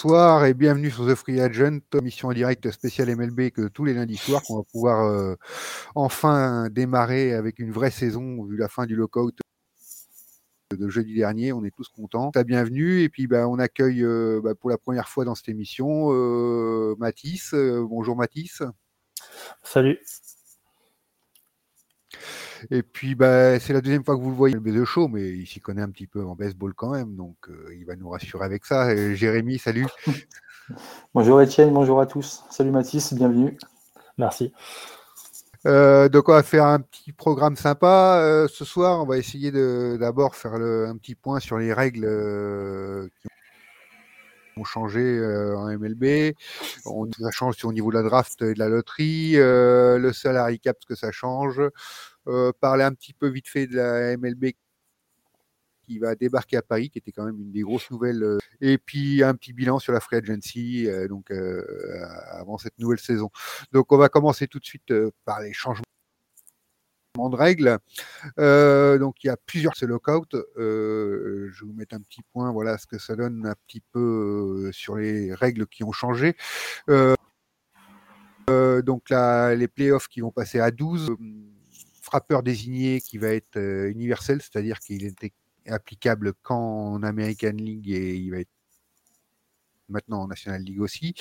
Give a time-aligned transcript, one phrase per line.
[0.00, 3.94] Bonsoir et bienvenue sur The Free Agent, émission en direct spéciale MLB que tous les
[3.94, 5.34] lundis soirs qu'on va pouvoir euh,
[5.96, 9.34] enfin démarrer avec une vraie saison vu la fin du lockout
[10.70, 11.52] de jeudi dernier.
[11.52, 12.30] On est tous contents.
[12.30, 15.48] Ta bienvenue et puis bah, on accueille euh, bah, pour la première fois dans cette
[15.48, 17.52] émission euh, Mathis.
[17.52, 18.62] Euh, bonjour Mathis.
[19.64, 19.98] Salut.
[22.70, 25.46] Et puis, bah, c'est la deuxième fois que vous le voyez, le show, mais il
[25.46, 28.44] s'y connaît un petit peu en baseball quand même, donc euh, il va nous rassurer
[28.44, 28.92] avec ça.
[28.94, 29.86] Et Jérémy, salut.
[31.14, 32.44] bonjour Étienne, bonjour à tous.
[32.50, 33.56] Salut Mathis, bienvenue.
[34.18, 34.52] Merci.
[35.66, 39.02] Euh, donc on va faire un petit programme sympa euh, ce soir.
[39.02, 39.50] On va essayer
[39.98, 43.28] d'abord faire le, un petit point sur les règles euh, qui
[44.58, 46.34] ont changé euh, en MLB.
[46.86, 49.32] On, ça change au niveau de la draft et de la loterie.
[49.36, 51.60] Euh, le salary cap, ce que ça change.
[52.28, 54.52] Euh, parler un petit peu vite fait de la MLB
[55.86, 58.22] qui va débarquer à Paris, qui était quand même une des grosses nouvelles.
[58.22, 62.98] euh, et puis un petit bilan sur la free agency, euh, donc avant cette nouvelle
[62.98, 63.30] saison.
[63.72, 64.92] Donc on va commencer tout de suite
[65.24, 65.84] par les changements
[67.16, 67.78] de règles.
[68.36, 70.36] Donc il y a plusieurs ce lockout.
[70.56, 74.96] Je vous mettre un petit point, voilà ce que ça donne un petit peu sur
[74.96, 76.36] les règles qui ont changé.
[78.48, 81.16] Donc les playoffs qui vont passer à 12, euh,
[82.08, 85.32] frappeur désigné qui va être euh, universel, c'est-à-dire qu'il était
[85.66, 88.48] applicable qu'en American League et il va être
[89.88, 91.14] maintenant en National League aussi.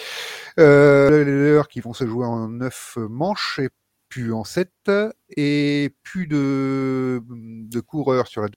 [0.60, 3.70] Euh, les heures qui vont se jouer en 9 manches et
[4.10, 4.72] plus en 7
[5.36, 8.50] et plus de, de coureurs sur la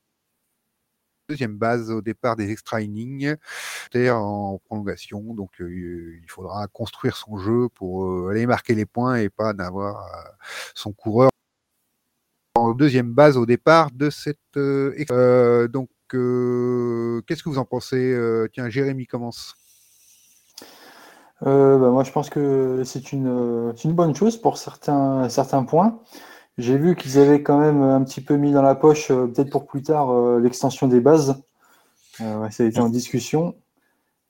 [1.30, 3.36] deuxième base au départ des extra innings,
[3.90, 5.20] c'est-à-dire en prolongation.
[5.34, 9.52] Donc euh, il faudra construire son jeu pour euh, aller marquer les points et pas
[9.52, 10.30] d'avoir euh,
[10.74, 11.30] son coureur
[12.54, 14.38] en deuxième base au départ de cette.
[14.56, 19.54] euh, euh, donc euh, qu'est-ce que vous en pensez Euh, Tiens, Jérémy commence.
[21.46, 26.00] Euh, bah, moi, je pense que c'est une, une bonne chose pour certains, certains points.
[26.58, 29.66] J'ai vu qu'ils avaient quand même un petit peu mis dans la poche, peut-être pour
[29.66, 31.42] plus tard, l'extension des bases.
[32.18, 33.54] Ouais, ça a été en discussion.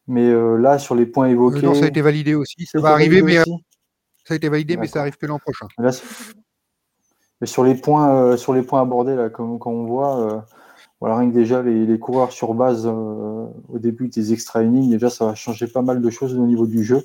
[0.06, 1.62] Mais là, sur les points évoqués.
[1.66, 2.66] non, ça a été validé aussi.
[2.66, 3.64] Ça va arriver, mais aussi
[4.24, 5.66] ça a été validé, mais ça arrive que l'an prochain.
[5.78, 5.90] Là,
[7.40, 10.40] mais sur les points, euh, sur les points abordés, là, comme, comme on voit, euh,
[11.00, 15.08] voilà, rien que déjà les, coureurs sur base euh, au début des extra innings, déjà
[15.08, 17.02] ça va changer pas mal de choses au niveau du jeu.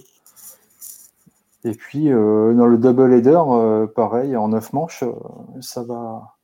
[1.63, 3.41] Et puis dans le double header,
[3.95, 5.03] pareil, en neuf manches,
[5.61, 6.35] ça va,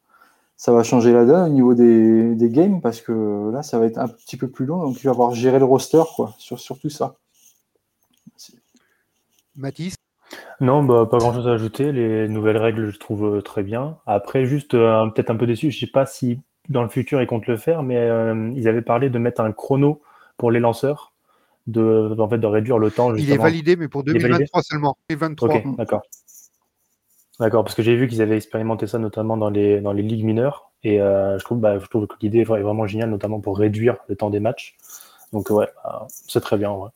[0.58, 4.00] ça va changer la donne au niveau des, games parce que là, ça va être
[4.00, 6.80] un petit peu plus long, donc il va avoir géré le roster quoi, sur, sur
[6.80, 7.18] tout ça.
[9.56, 9.96] Mathis
[10.60, 11.92] Non, bah, pas grand-chose à ajouter.
[11.92, 13.98] Les nouvelles règles, je trouve euh, très bien.
[14.06, 15.72] Après, juste euh, peut-être un peu déçu.
[15.72, 18.82] Je sais pas si dans le futur ils comptent le faire, mais euh, ils avaient
[18.82, 20.02] parlé de mettre un chrono
[20.38, 21.14] pour les lanceurs,
[21.68, 23.16] de en fait de réduire le temps.
[23.16, 24.98] Il est validé, mais pour Il est validé 2023 seulement.
[25.10, 25.50] 2023.
[25.50, 26.02] Ok, d'accord.
[27.40, 30.24] D'accord, parce que j'ai vu qu'ils avaient expérimenté ça notamment dans les, dans les ligues
[30.24, 30.72] mineures.
[30.84, 33.98] Et euh, je, trouve, bah, je trouve que l'idée est vraiment géniale, notamment pour réduire
[34.10, 34.78] le temps des matchs.
[35.34, 35.68] Donc, ouais,
[36.28, 36.72] c'est très bien.
[36.72, 36.90] Ouais.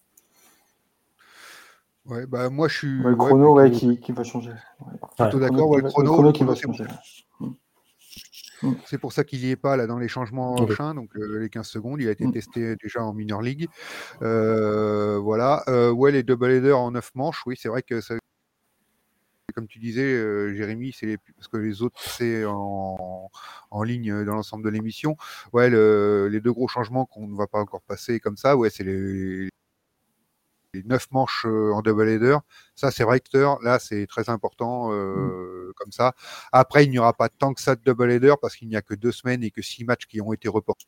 [2.07, 4.51] Ouais, bah, moi, je suis Ouais, le chrono ouais, plutôt, qui, qui va changer.
[4.51, 4.93] Ouais.
[5.17, 5.49] plutôt Ouais.
[5.49, 5.69] d'accord.
[5.69, 6.85] Ouais, le Le chrono, qui va chrono, c'est changer.
[8.85, 10.65] C'est pour ça qu'il n'y est pas là dans les changements Ok.
[10.67, 12.01] prochains, donc euh, les 15 secondes.
[12.01, 12.31] Il a été Mm.
[12.31, 13.67] testé déjà en minor league.
[14.21, 15.63] Euh, voilà.
[15.67, 18.15] Euh, ouais, les double headers en 9 manches, oui, c'est vrai que ça.
[19.53, 23.29] Comme tu disais, euh, Jérémy, c'est les- parce que les autres c'est en,
[23.71, 25.15] en ligne dans l'ensemble de l'émission.
[25.53, 28.69] Ouais, le- les deux gros changements qu'on ne va pas encore passer comme ça, ouais,
[28.69, 29.49] c'est les,
[30.75, 32.37] les 9 manches euh, en double header.
[32.75, 36.13] Ça, c'est vrai que là, c'est très important euh, comme ça.
[36.51, 38.81] Après, il n'y aura pas tant que ça de double header parce qu'il n'y a
[38.81, 40.85] que deux semaines et que six matchs qui ont été reportés.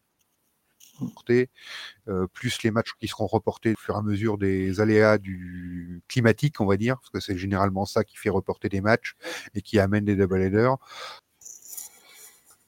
[2.07, 6.01] euh, plus les matchs qui seront reportés au fur et à mesure des aléas du
[6.07, 9.15] climatique, on va dire, parce que c'est généralement ça qui fait reporter des matchs
[9.53, 10.77] et qui amène des double headers.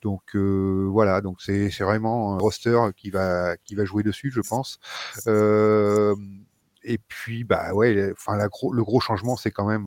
[0.02, 4.32] Donc euh, voilà, donc c'est c'est vraiment un roster qui va qui va jouer dessus,
[4.32, 4.80] je pense.
[5.28, 6.16] Euh,
[6.84, 9.86] et puis bah ouais, le- enfin la gros, le gros changement, c'est quand même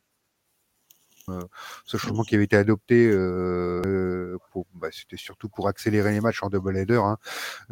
[1.28, 1.40] euh,
[1.84, 4.36] ce changement qui avait été adopté, euh,
[4.74, 7.16] bah, c'était surtout pour accélérer les matchs en double header, hein,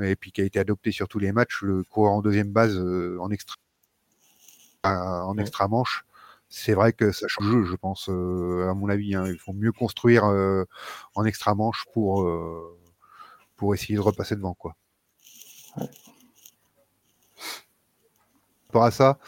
[0.00, 2.76] et puis qui a été adopté sur tous les matchs, le coureur en deuxième base
[2.78, 3.56] euh, en extra,
[4.84, 6.04] à- en extra manche.
[6.48, 9.14] C'est vrai que ça change le jeu, je pense, euh, à mon avis.
[9.14, 9.24] hein.
[9.26, 10.64] il faut mieux construire euh,
[11.14, 12.76] en extra manche pour euh,
[13.56, 14.74] pour essayer de repasser devant, quoi.
[15.76, 15.88] Ouais.
[18.70, 19.18] Rapport à ça,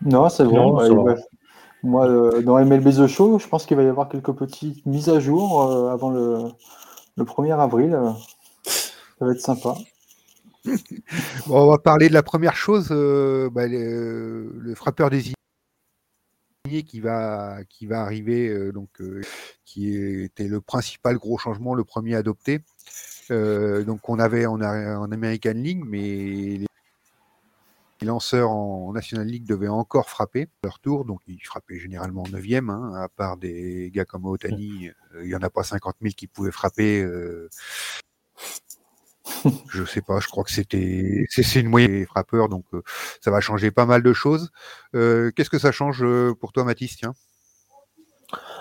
[0.00, 0.78] Non, c'est bon.
[0.78, 1.20] ouais, va.
[1.82, 5.10] Moi, euh, dans MLB The Show, je pense qu'il va y avoir quelques petites mises
[5.10, 6.38] à jour euh, avant le,
[7.18, 7.92] le 1er avril.
[7.92, 8.12] euh.
[8.64, 9.74] Ça va être sympa.
[11.50, 15.34] on va parler de la première chose, euh, bah, le, frappeur désigné
[16.86, 19.20] qui va, qui va arriver, euh, donc, euh,
[19.66, 22.62] qui était le principal gros changement, le premier adopté.
[23.30, 26.58] Donc on avait en, American League, mais
[28.00, 32.70] les lanceurs en National League devaient encore frapper leur tour, donc ils frappaient généralement 9e,
[32.70, 34.90] hein, à part des gars comme Otani,
[35.20, 37.04] il n'y en a pas 50 000 qui pouvaient frapper
[39.70, 42.82] je sais pas, je crois que c'était c'est une moyenne des frappeurs, donc euh,
[43.20, 44.50] ça va changer pas mal de choses.
[44.94, 46.96] Euh, qu'est-ce que ça change euh, pour toi, Mathis?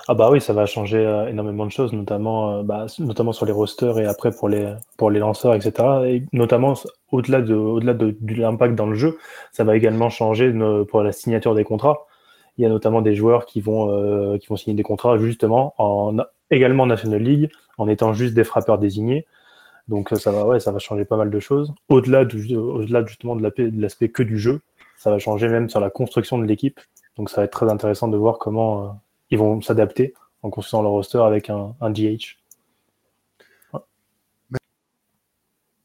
[0.08, 4.00] Ah bah oui, ça va changer énormément de choses, notamment, bah, notamment sur les rosters
[4.00, 5.74] et après pour les, pour les lanceurs, etc.
[6.06, 6.74] Et notamment
[7.12, 9.18] au-delà de, au-delà de, l'impact dans le jeu,
[9.52, 10.54] ça va également changer
[10.90, 12.06] pour la signature des contrats.
[12.58, 16.18] Il y a notamment des joueurs qui vont, qui vont signer des contrats justement en,
[16.52, 19.26] également en National League en étant juste des frappeurs désignés.
[19.88, 21.74] Donc ça va, ouais, ça va changer pas mal de choses.
[21.90, 24.62] Au-delà au-delà justement de l'aspect que du jeu,
[24.98, 26.80] ça va changer même sur la construction de l'équipe.
[27.18, 28.88] Donc ça va être très intéressant de voir comment euh,
[29.34, 30.14] ils vont s'adapter
[30.44, 32.38] en construisant leur roster avec un, un DH.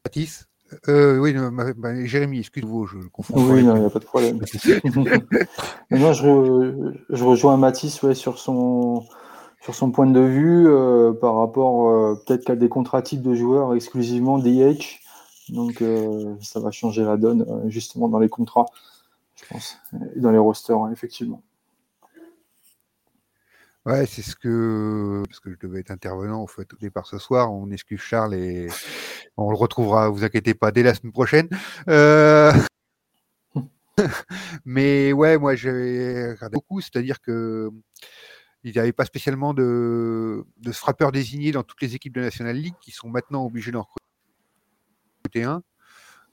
[0.05, 0.45] Mathis
[0.87, 1.35] euh, oui,
[2.05, 3.33] Jérémy, excuse-moi, je confonds.
[3.37, 4.37] Oui, il n'y a pas de problème.
[5.89, 9.03] non, je, je, rejoins Mathis ouais, sur son,
[9.61, 13.33] sur son point de vue euh, par rapport euh, peut-être qu'à des contrats types de
[13.33, 14.99] joueurs exclusivement DH.
[15.49, 18.67] Donc euh, ça va changer la donne justement dans les contrats,
[19.37, 19.79] je pense,
[20.15, 21.41] et dans les rosters, hein, effectivement.
[23.89, 27.17] Ouais, c'est ce que parce que je devais être intervenant au fait au départ ce
[27.17, 27.51] soir.
[27.51, 28.67] On excuse Charles et
[29.35, 30.09] on le retrouvera.
[30.09, 31.49] Vous inquiétez pas dès la semaine prochaine.
[34.65, 37.71] Mais ouais, moi j'ai regardé beaucoup, c'est-à-dire que
[38.63, 42.57] il n'y avait pas spécialement de, de frappeurs désignés dans toutes les équipes de National
[42.57, 43.87] League qui sont maintenant obligés d'en
[45.23, 45.63] recruter un.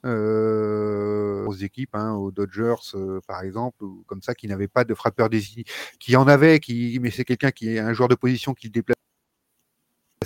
[0.05, 4.83] Euh, aux équipes, hein, aux Dodgers euh, par exemple, ou comme ça, qui n'avaient pas
[4.83, 5.65] de frappeurs désignés,
[5.99, 8.71] qui en avait, qui, mais c'est quelqu'un qui est un joueur de position qui le
[8.73, 8.95] déplaçait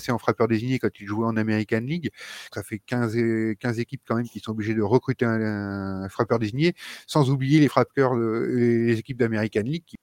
[0.10, 2.12] en frappeur désigné quand il jouait en American League.
[2.54, 3.16] Ça fait 15,
[3.60, 6.74] 15 équipes quand même qui sont obligées de recruter un, frappeur désigné,
[7.08, 9.96] sans oublier les frappeurs, les équipes d'American League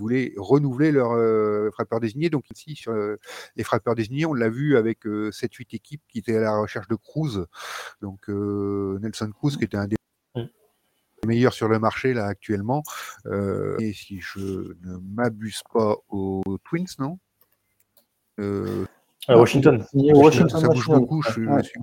[0.00, 2.30] voulaient renouveler leurs euh, frappeurs désignés.
[2.30, 3.16] Donc ici, sur euh,
[3.56, 6.88] les frappeurs désignés, on l'a vu avec 7-8 euh, équipes qui étaient à la recherche
[6.88, 7.46] de Cruz.
[8.00, 9.96] Donc Nelson Cruz, qui était un des
[11.26, 12.82] meilleurs sur le marché là actuellement.
[13.78, 17.18] et si je ne m'abuse pas aux Twins, non?
[19.28, 19.84] À Washington.
[20.48, 21.22] Ça bouge beaucoup.
[21.22, 21.80] Je, suis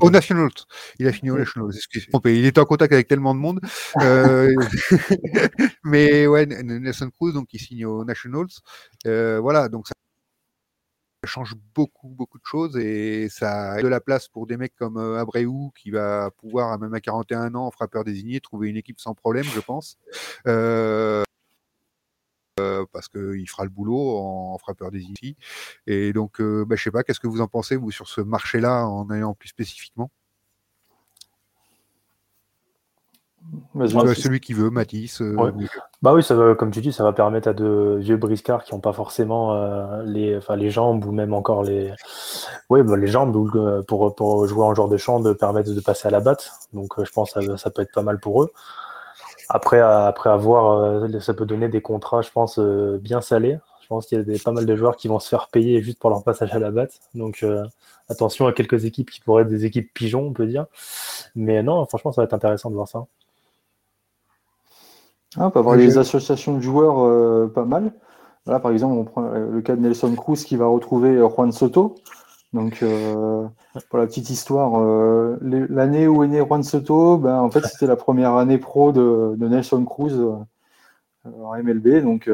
[0.00, 0.50] au Nationals.
[0.98, 2.20] Il a fini au Nationals, excusez-moi.
[2.26, 3.60] Il était en contact avec tellement de monde.
[4.00, 4.54] Euh,
[5.84, 8.46] mais ouais, Nelson Cruz, donc il signe au Nationals.
[9.06, 9.94] Euh, voilà, donc ça
[11.24, 14.96] change beaucoup, beaucoup de choses et ça a de la place pour des mecs comme
[14.96, 15.44] euh, Abreu
[15.76, 19.60] qui va pouvoir, même à 41 ans, frappeur désigné, trouver une équipe sans problème, je
[19.60, 19.96] pense.
[20.46, 21.24] Euh, euh,
[22.92, 25.36] parce qu'il fera le boulot en, frappeur des ici.
[25.86, 28.20] Et donc, euh, bah, je sais pas, qu'est-ce que vous en pensez, vous, sur ce
[28.20, 30.10] marché-là, en allant plus spécifiquement?
[33.74, 35.22] Celui qui veut, Matisse.
[35.22, 35.34] Euh,
[36.02, 38.74] bah oui, ça va, comme tu dis, ça va permettre à de vieux briscards qui
[38.74, 41.92] n'ont pas forcément les, les jambes ou même encore les,
[42.68, 43.32] oui, bah, les jambes
[43.86, 46.52] pour, pour jouer en joueur de champ de permettre de passer à la batte.
[46.74, 48.52] Donc je pense que ça peut être pas mal pour eux.
[49.52, 53.58] Après, après avoir, euh, ça peut donner des contrats, je pense, euh, bien salés.
[53.82, 55.82] Je pense qu'il y a des, pas mal de joueurs qui vont se faire payer
[55.82, 57.00] juste pour leur passage à la batte.
[57.14, 57.64] Donc, euh,
[58.08, 60.66] attention à quelques équipes qui pourraient être des équipes pigeons, on peut dire.
[61.34, 63.06] Mais non, franchement, ça va être intéressant de voir ça.
[65.36, 67.92] Ah, on peut avoir des associations de joueurs pas mal.
[68.46, 71.96] Là, par exemple, on prend le cas de Nelson Cruz qui va retrouver Juan Soto.
[72.52, 73.46] Donc, euh,
[73.88, 77.86] pour la petite histoire, euh, l'année où est né Juan Soto, ben, en fait, c'était
[77.86, 80.34] la première année pro de, Nelson Cruz euh,
[81.44, 82.02] en MLB.
[82.02, 82.28] Donc,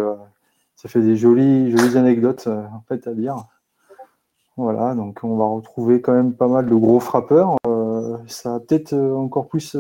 [0.75, 3.37] ça fait des jolies, jolies anecdotes en fait, à dire.
[4.56, 7.56] Voilà, donc on va retrouver quand même pas mal de gros frappeurs.
[8.26, 9.76] ça va peut-être encore plus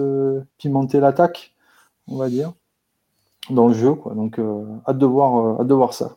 [0.58, 1.54] pimenter l'attaque,
[2.08, 2.52] on va dire,
[3.48, 3.94] dans le jeu.
[3.94, 4.14] Quoi.
[4.14, 4.38] Donc,
[4.86, 6.16] hâte, de voir, hâte de voir ça.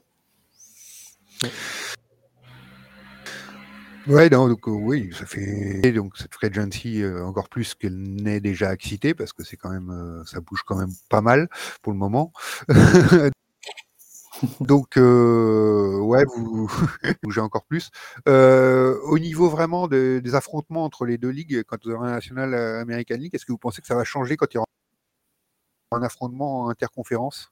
[4.10, 8.74] Donc euh, oui, ça fait donc cette free agency euh, encore plus qu'elle n'est déjà
[8.74, 11.48] excitée parce que c'est quand même euh, ça bouge quand même pas mal
[11.84, 12.34] pour le moment.
[14.62, 16.72] donc ouais, vous
[17.24, 17.92] bougez encore plus.
[18.26, 23.18] au niveau vraiment des affrontements entre les deux ligues, quand vous aurez un national American
[23.18, 24.66] League, est-ce que vous pensez que ça va changer quand il y aura
[25.92, 27.52] un affrontement interconférence?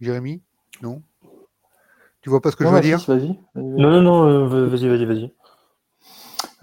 [0.00, 0.42] Jérémy?
[0.82, 1.02] Non?
[2.24, 2.98] Tu vois pas ce que je veux dire
[3.54, 5.34] Non, non, non, euh, vas-y, vas-y, vas-y.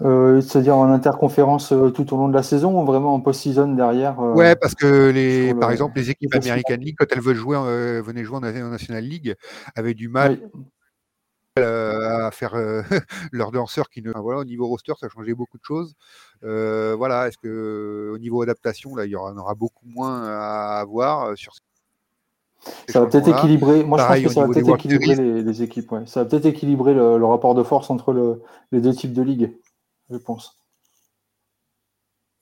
[0.00, 3.74] Euh, c'est-à-dire en interconférence euh, tout au long de la saison ou vraiment en post-season
[3.76, 6.54] derrière euh, Ouais, parce que les, le- par exemple, les équipes le classement.
[6.54, 9.36] American League, quand elles veulent jouer, en- euh, venaient jouer en, en National League,
[9.76, 10.62] avaient du mal Oui.
[11.60, 12.82] euh, à faire euh,
[13.32, 14.10] leurs danseurs qui ne.
[14.10, 15.94] enfin, voilà, au niveau roster, ça changeait beaucoup de choses.
[16.42, 20.24] Euh, voilà, est-ce que au niveau adaptation, là, il y aura, en aura beaucoup moins
[20.24, 21.60] à avoir euh, sur ces
[22.88, 23.84] Ça va peut-être équilibrer.
[23.84, 25.90] Moi, Pareil, je pense que ça va peut-être équilibrer les, les équipes.
[25.92, 26.06] ouais.
[26.06, 29.22] Ça va peut-être équilibrer le, le rapport de force entre le- les deux types de
[29.22, 29.56] ligues,
[30.10, 30.58] je pense.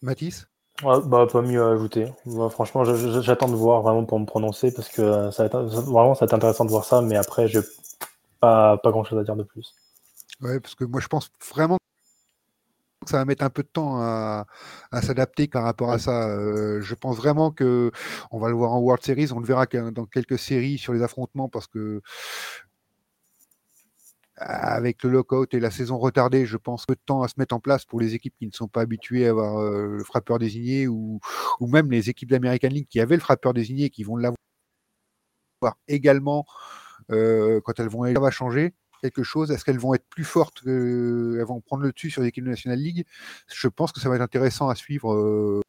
[0.02, 0.46] Mathis?
[0.82, 2.10] Ouais, bah, pas mieux à ajouter.
[2.24, 5.46] Moi, franchement, je- je- j'attends de voir vraiment pour me prononcer parce que ça va
[5.46, 7.60] être, vraiment, ça va être intéressant de voir ça, mais après, j'ai
[8.40, 9.74] pas, pas grand chose à dire de plus.
[10.40, 11.76] Ouais, parce que moi, je pense vraiment
[13.06, 14.46] ça va mettre un peu de temps à,
[14.92, 16.28] à s'adapter par rapport à ça.
[16.28, 17.90] Euh, je pense vraiment que
[18.30, 21.02] on va le voir en World Series, on le verra dans quelques séries sur les
[21.02, 22.02] affrontements parce que
[24.36, 27.54] avec le lockout et la saison retardée, je pense peu de temps à se mettre
[27.54, 30.38] en place pour les équipes qui ne sont pas habituées à avoir euh, le frappeur
[30.38, 31.20] désigné ou,
[31.60, 34.36] ou même les équipes d'American League qui avaient le frappeur désigné et qui vont l'avoir
[35.88, 36.46] également
[37.10, 39.50] euh, quand elles vont ça va changer quelque chose?
[39.50, 42.50] Est-ce qu'elles vont être plus fortes que- Elles vont prendre le dessus sur l'équipe de
[42.50, 43.04] National League?
[43.48, 45.60] Je pense que ça va être intéressant à suivre euh,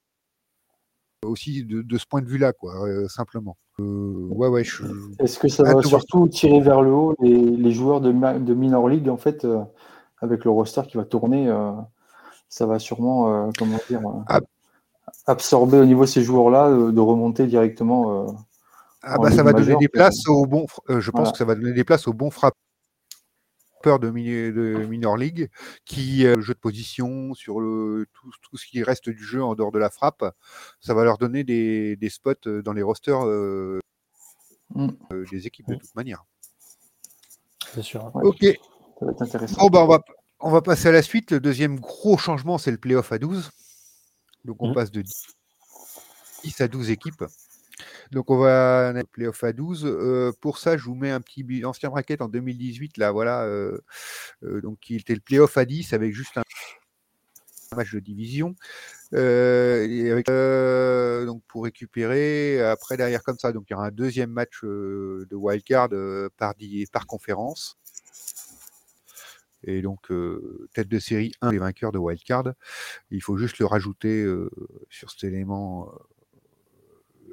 [1.26, 3.58] aussi de, de ce point de vue-là, quoi, euh, simplement.
[3.80, 4.84] Euh, ouais, ouais, je,
[5.20, 9.08] Est-ce que ça va surtout tirer vers le haut les, les joueurs de, Minor League,
[9.10, 9.48] en fait,
[10.20, 11.52] avec le roster qui va tourner
[12.50, 14.42] ça va sûrement, comment dire, Ah.
[15.26, 18.36] absorber au niveau de ces joueurs-là, de remonter directement.
[19.04, 20.66] Ah bah, ça va donner des places aux bons.
[20.90, 21.32] je pense Voilà.
[21.32, 22.30] que ça va donner des places aux bons
[23.82, 25.50] frappeurs de, mini- de minor league
[25.86, 29.44] qui euh, le jeu de position sur le tout, tout ce qui reste du jeu
[29.44, 30.24] en dehors de la frappe,
[30.80, 33.80] ça va leur donner des, des spots euh, dans les rosters euh,
[34.74, 34.88] Mm.
[35.12, 35.80] euh, des équipes de Mm.
[35.80, 36.24] toute manière.
[37.74, 38.10] C'est sûr.
[38.16, 38.24] Ouais.
[38.24, 38.38] Ok.
[39.00, 39.58] Ça va être intéressant.
[39.64, 40.00] Bon, bah, on, va,
[40.40, 41.32] on va passer à la suite.
[41.32, 43.50] Le deuxième gros changement, c'est le playoff à 12.
[44.46, 44.74] Donc, on Mhm.
[44.76, 47.26] passe de 10 à 12 équipes.
[48.12, 49.86] Donc, on va le playoff à 12.
[49.86, 52.98] Euh, pour ça, je vous mets un petit ancien bracket en 2018.
[52.98, 53.44] Là, voilà.
[53.44, 53.78] euh,
[54.44, 56.44] euh, donc, qui était le playoff à 10 avec juste un
[57.76, 58.56] match de division.
[61.26, 65.36] Donc pour récupérer après derrière comme ça donc il y aura un deuxième match de
[65.36, 65.90] wildcard
[66.38, 66.54] par,
[66.92, 67.78] par conférence
[69.64, 70.12] et donc
[70.74, 72.54] tête de série 1 des vainqueurs de wildcard
[73.10, 74.26] il faut juste le rajouter
[74.90, 75.92] sur cet élément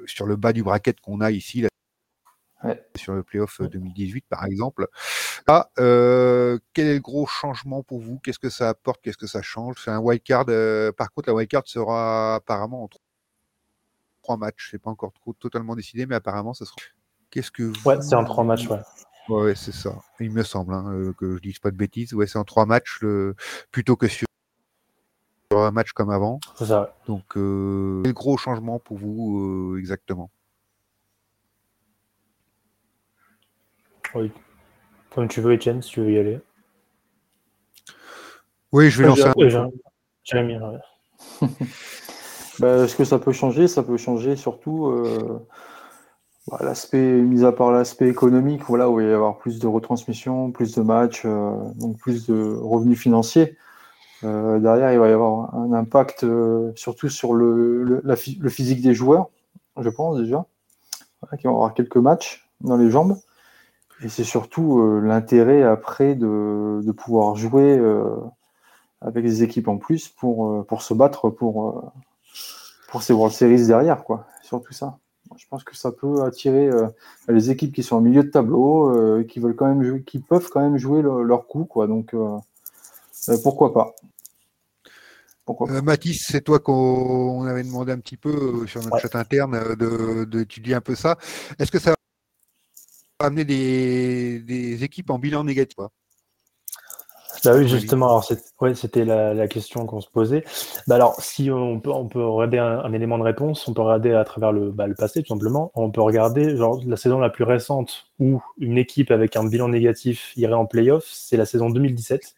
[0.05, 1.69] sur le bas du bracket qu'on a ici là,
[2.63, 2.83] Ouais.
[2.97, 4.85] sur le playoff euh, 2018 par exemple
[5.47, 8.19] ah, euh, quel est le gros changement pour vous?
[8.19, 9.01] Qu'est-ce que ça apporte?
[9.01, 9.75] Qu'est-ce que ça change?
[9.83, 10.45] C'est un wildcard.
[10.49, 12.99] euh, par contre, la wildcard sera apparemment en tro-
[14.21, 14.67] trois matchs.
[14.71, 16.75] C'est pas encore trop, totalement décidé, mais apparemment, ça sera.
[17.31, 17.89] Qu'est-ce que vous...
[17.89, 18.79] Ouais, c'est en trois matchs, ouais.
[19.29, 19.95] Ouais, c'est ça.
[20.19, 22.13] Il me semble hein, euh, que je dise pas de bêtises.
[22.13, 23.35] Ouais, c'est en trois matchs le...
[23.71, 24.27] plutôt que sur
[25.57, 26.39] un match comme avant.
[26.55, 26.95] C'est ça.
[27.07, 30.29] Donc, euh, quel gros changement pour vous euh, exactement?
[34.13, 34.31] Oui.
[35.13, 36.39] Comme tu veux, Etienne, si tu veux y aller.
[38.71, 39.33] Oui, je vais lancer un.
[39.35, 39.59] Ouais, j'ai-
[40.23, 40.77] Jérémy, ouais.
[42.59, 43.67] Bah, Est-ce que ça peut changer?
[43.67, 45.39] Ça peut changer surtout euh,
[46.47, 49.65] bah, l'aspect, mis à part l'aspect économique, voilà, où il va y avoir plus de
[49.67, 53.57] retransmissions, plus de matchs, euh, donc plus de revenus financiers.
[54.23, 58.01] Euh, derrière, il va y avoir un impact euh, surtout sur le,
[58.49, 59.29] physique des joueurs,
[59.79, 60.45] je pense déjà,
[61.37, 63.17] qui vont avoir quelques matchs dans les jambes.
[64.03, 67.79] Et c'est surtout euh, l'intérêt après de, pouvoir jouer
[69.01, 71.91] avec des équipes en plus pour, se battre pour,
[73.01, 74.25] ces World Series derrière, quoi.
[74.43, 74.97] Surtout ça.
[75.37, 76.69] Je pense que ça peut attirer
[77.27, 80.59] les équipes qui sont au milieu de tableau, qui veulent quand même qui peuvent quand
[80.59, 81.87] même jouer le- leur coup, quoi.
[81.87, 82.13] Donc
[83.43, 83.93] pourquoi pas
[85.49, 86.73] Pourquoi Euh, Mathis, c'est toi qu'on
[87.41, 89.01] on avait demandé un petit peu euh, sur notre Ouais.
[89.01, 91.17] chat interne euh, de- d'étudier un peu ça.
[91.57, 91.95] Est-ce que ça
[93.19, 95.89] va amener des, des équipes en bilan négatif quoi
[97.43, 100.43] Bah oui, justement, alors c'est- ouais, c'était la, la question qu'on se posait.
[100.85, 103.81] Bah alors, si on peut, on peut regarder un, un élément de réponse, on peut
[103.81, 105.71] regarder à travers le, bah, le passé, tout simplement.
[105.73, 109.69] On peut regarder genre, la saison la plus récente où une équipe avec un bilan
[109.69, 112.35] négatif irait en playoff, c'est la saison 2017,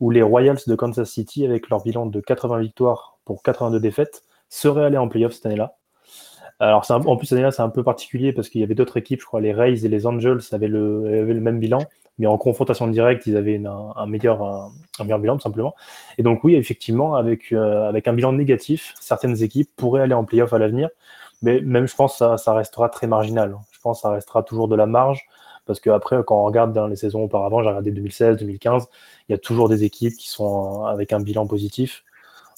[0.00, 4.22] où les Royals de Kansas City, avec leur bilan de 80 victoires pour 82 défaites,
[4.48, 5.76] seraient allés en playoff cette année-là.
[6.58, 9.20] Alors, en plus, cette année-là, c'est un peu particulier parce qu'il y avait d'autres équipes,
[9.20, 11.80] je crois, les Rays et les Angels avaient le, avaient le même bilan,
[12.18, 15.74] mais en confrontation directe, ils avaient un, meilleur, bilan, tout simplement.
[16.16, 20.24] Et donc, oui, effectivement, avec, euh, avec un bilan négatif, certaines équipes pourraient aller en
[20.24, 20.88] playoff à l'avenir,
[21.42, 23.56] mais même, je pense, ça, ça restera très marginal.
[23.72, 25.26] Je pense que ça restera toujours de la marge,
[25.66, 28.86] Parce qu'après, quand on regarde dans les saisons auparavant, j'ai regardé 2016, 2015,
[29.28, 32.04] il y a toujours des équipes qui sont avec un bilan positif.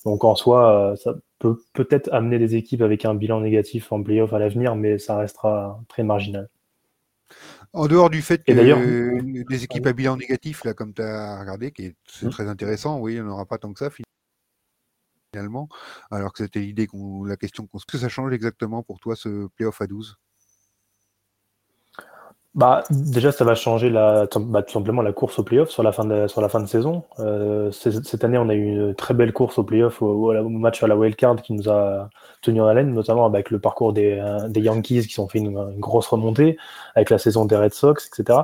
[0.04, 4.32] Donc en soi, ça peut peut-être amener des équipes avec un bilan négatif en playoff
[4.32, 6.48] à l'avenir, mais ça restera très marginal.
[7.72, 8.52] En dehors du fait que
[9.48, 12.30] des équipes à bilan négatif, là, comme tu as regardé, qui est, c'est mmh.
[12.30, 13.90] très intéressant, oui, il n'y en aura pas tant que ça
[15.32, 15.68] finalement,
[16.10, 19.46] alors que c'était l'idée qu'on, la question qu'on que ça change exactement pour toi ce
[19.48, 20.16] playoff à 12
[22.54, 25.92] bah, déjà, ça va changer la, bah, tout simplement la course au playoff sur la
[25.92, 27.04] fin de, sur la fin de saison.
[27.20, 30.82] Euh, cette année, on a eu une très belle course au playoff au, au, match
[30.82, 32.08] à la wildcard qui nous a
[32.42, 35.78] tenu en haleine, notamment avec le parcours des, euh, des Yankees qui ont fait une,
[35.78, 36.56] grosse remontée,
[36.94, 38.40] avec la saison des Red Sox, etc.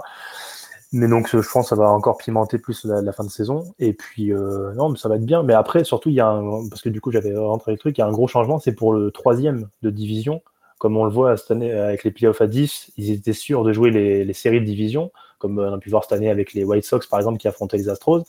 [0.93, 3.65] Mais donc, je pense que ça va encore pimenter plus la, fin de saison.
[3.81, 5.43] Et puis, euh, non, mais ça va être bien.
[5.43, 7.99] Mais après, surtout, il y a un, parce que du coup, j'avais rentré le truc,
[7.99, 10.41] il y a un gros changement, c'est pour le troisième de division
[10.85, 13.73] comme on le voit cette année avec les playoffs à 10, ils étaient sûrs de
[13.73, 16.85] jouer les, séries de division, comme on a pu voir cette année avec les White
[16.85, 18.25] Sox par exemple qui affrontaient les Astros.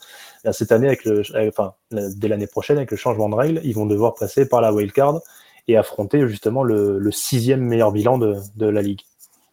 [0.54, 3.86] cette année, avec le, enfin, dès l'année prochaine, avec le changement de règles, ils vont
[3.86, 5.20] devoir passer par la wild card
[5.68, 9.02] et affronter justement le, sixième meilleur bilan de, la ligue.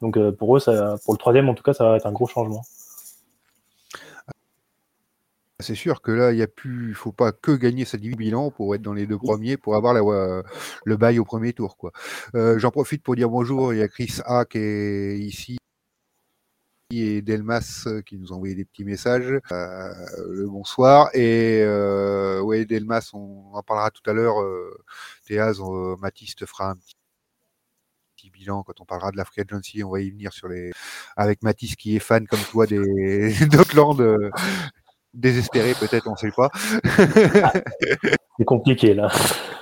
[0.01, 0.61] Donc euh, pour eux,
[1.05, 2.63] pour le troisième en tout cas, ça va être un gros changement.
[5.63, 8.75] C'est sûr que là, il y a plus, faut pas que gagner sa bilan pour
[8.75, 10.03] être dans les deux premiers, pour avoir la,
[10.85, 11.77] le bail au premier tour.
[11.77, 11.93] Quoi.
[12.35, 13.73] Euh, j'en profite pour dire bonjour.
[13.73, 15.59] Il y a Chris A qui est ici
[16.93, 19.41] et Delmas qui nous ont envoyé des petits messages.
[19.51, 19.89] Euh,
[20.29, 21.09] le bonsoir.
[21.15, 24.41] Et euh, ouais, Delmas, on en parlera tout à l'heure.
[24.41, 24.85] Euh,
[25.27, 25.61] Théaz,
[26.01, 26.77] Mathis te fera un
[28.17, 29.83] petit bilan quand on parlera de la Free Agency.
[29.83, 30.73] On va y venir sur les
[31.17, 33.35] avec Mathis qui est fan comme toi des
[35.15, 36.51] désespéré peut-être, on ne sait pas.
[38.39, 39.13] c'est compliqué là.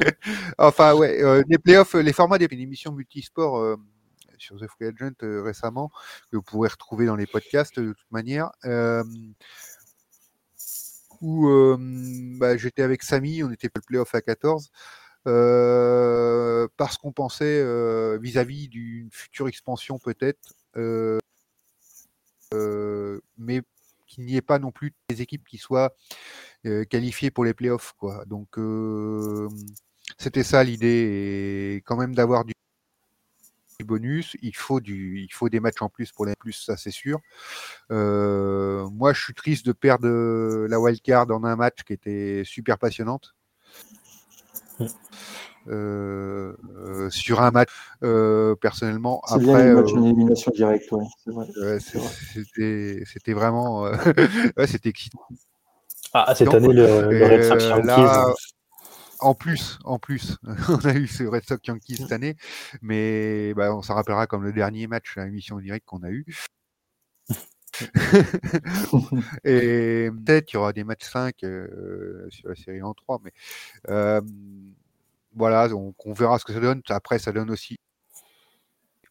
[0.58, 3.76] enfin ouais, euh, les playoffs, les formats des émissions multisport euh,
[4.38, 5.90] sur The Free Agent euh, récemment
[6.30, 8.50] que vous pourrez retrouver dans les podcasts de toute manière.
[11.20, 11.48] où
[12.38, 14.70] bah, j'étais avec Samy, on était le playoff à 14.
[15.24, 17.62] parce qu'on pensait
[18.18, 20.54] vis-à-vis d'une future expansion peut-être,
[23.36, 23.62] mais
[24.10, 25.94] qu'il n'y ait pas non plus des équipes qui soient
[26.90, 27.94] qualifiées pour les playoffs.
[27.96, 28.24] Quoi.
[28.26, 28.58] Donc
[30.18, 32.52] c'était ça l'idée, et quand même d'avoir du
[33.84, 36.90] bonus, il faut du, il faut des matchs en plus pour les plus, ça c'est
[36.90, 37.20] sûr.
[37.88, 40.08] moi, je suis triste de perdre
[40.66, 43.34] la wildcard en un match qui était super passionnante.
[45.68, 47.68] Euh, euh, sur un match
[48.02, 49.20] euh, personnellement.
[49.26, 53.82] C'est bien match, une élimination directe, ouais, c'était, c'était vraiment,
[54.56, 55.20] ouais, c'était excitant.
[56.14, 58.34] Ah, cette année, le, le Red Sox Yankees.
[59.20, 60.38] En plus, en plus,
[60.70, 62.36] on a eu ce Red Sox Yankees cette année,
[62.80, 66.24] mais bah, on s'en rappellera comme le dernier match à l'émission directe qu'on a eu.
[69.44, 71.34] et peut-être il y aura des matchs 5
[72.30, 73.32] sur la série en 3, mais
[73.90, 74.20] euh,
[75.34, 76.82] voilà, donc on verra ce que ça donne.
[76.88, 77.78] Après, ça donne aussi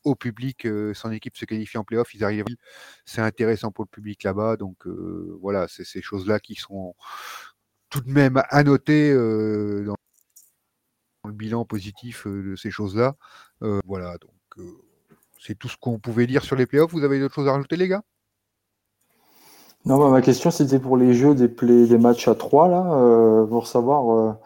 [0.04, 2.46] au public, euh, son équipe se qualifie en playoff, ils arrivent,
[3.06, 6.96] c'est intéressant pour le public là-bas, donc euh, voilà, c'est ces choses-là qui sont
[7.90, 9.96] tout de même à noter euh, dans
[11.26, 13.16] le bilan positif de ces choses-là.
[13.86, 14.66] voilà, donc
[15.40, 16.92] c'est tout ce qu'on pouvait dire sur les playoffs.
[16.92, 18.04] Vous avez d'autres choses à rajouter, les gars?
[19.86, 23.68] Non, bah, ma question c'était pour les jeux des, des matchs à 3 là, pour
[23.68, 24.38] savoir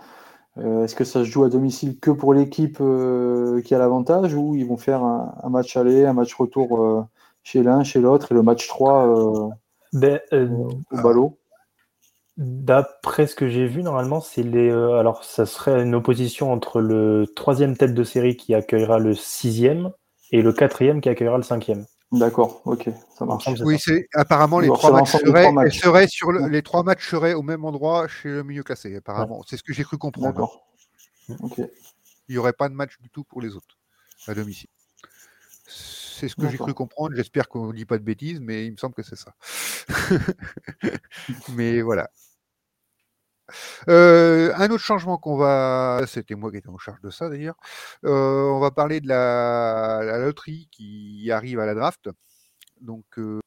[0.60, 4.36] euh, est-ce que ça se joue à domicile que pour l'équipe euh, qui a l'avantage
[4.36, 7.04] ou ils vont faire un, match aller, un match retour euh,
[7.44, 9.50] chez l'un, chez l'autre et le match 3
[9.94, 11.40] ben, au ballot?
[12.38, 14.72] D'après ce que j'ai vu, normalement, c'est les.
[14.72, 19.92] alors, ça serait une opposition entre le troisième tête de série qui accueillera le sixième
[20.32, 21.86] et le quatrième qui accueillera le cinquième.
[22.14, 23.50] D'accord, ok, ça marche.
[23.64, 25.12] Oui, c'est apparemment les trois, matchs
[25.80, 28.96] seraient, sur les trois matchs seraient au même endroit chez le milieu classé.
[28.96, 30.28] Apparemment, c'est ce que j'ai cru comprendre.
[30.28, 30.68] D'accord.
[31.42, 31.58] Ok.
[31.58, 33.80] Il n'y aurait pas de match du tout pour les autres
[34.28, 34.70] à domicile.
[35.66, 37.16] C'est ce que j'ai cru comprendre.
[37.16, 39.34] J'espère qu'on ne dit pas de bêtises, mais il me semble que c'est ça.
[41.56, 42.12] mais voilà.
[43.90, 47.58] Euh, un autre changement qu'on va, c'était moi qui étais en charge de ça d'ailleurs.
[48.06, 52.10] Euh, on va parler de la, loterie qui arrive à la draft.
[52.82, 53.40] Donc euh,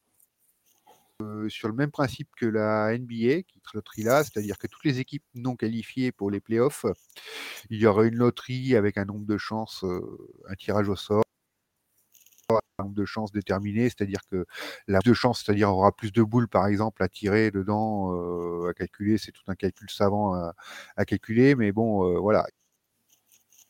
[1.49, 5.25] sur le même principe que la NBA, qui loterie là, c'est-à-dire que toutes les équipes
[5.35, 6.87] non qualifiées pour les playoffs,
[7.71, 9.85] il y aura une loterie avec un nombre de chances,
[10.49, 11.25] un tirage au sort
[12.85, 14.47] de chances déterminées, c'est-à-dire que
[14.87, 18.75] la de chance, c'est-à-dire aura plus de boules par exemple à tirer dedans, euh, à
[18.75, 22.47] calculer, c'est tout un calcul savant à, calculer, mais bon, euh, voilà.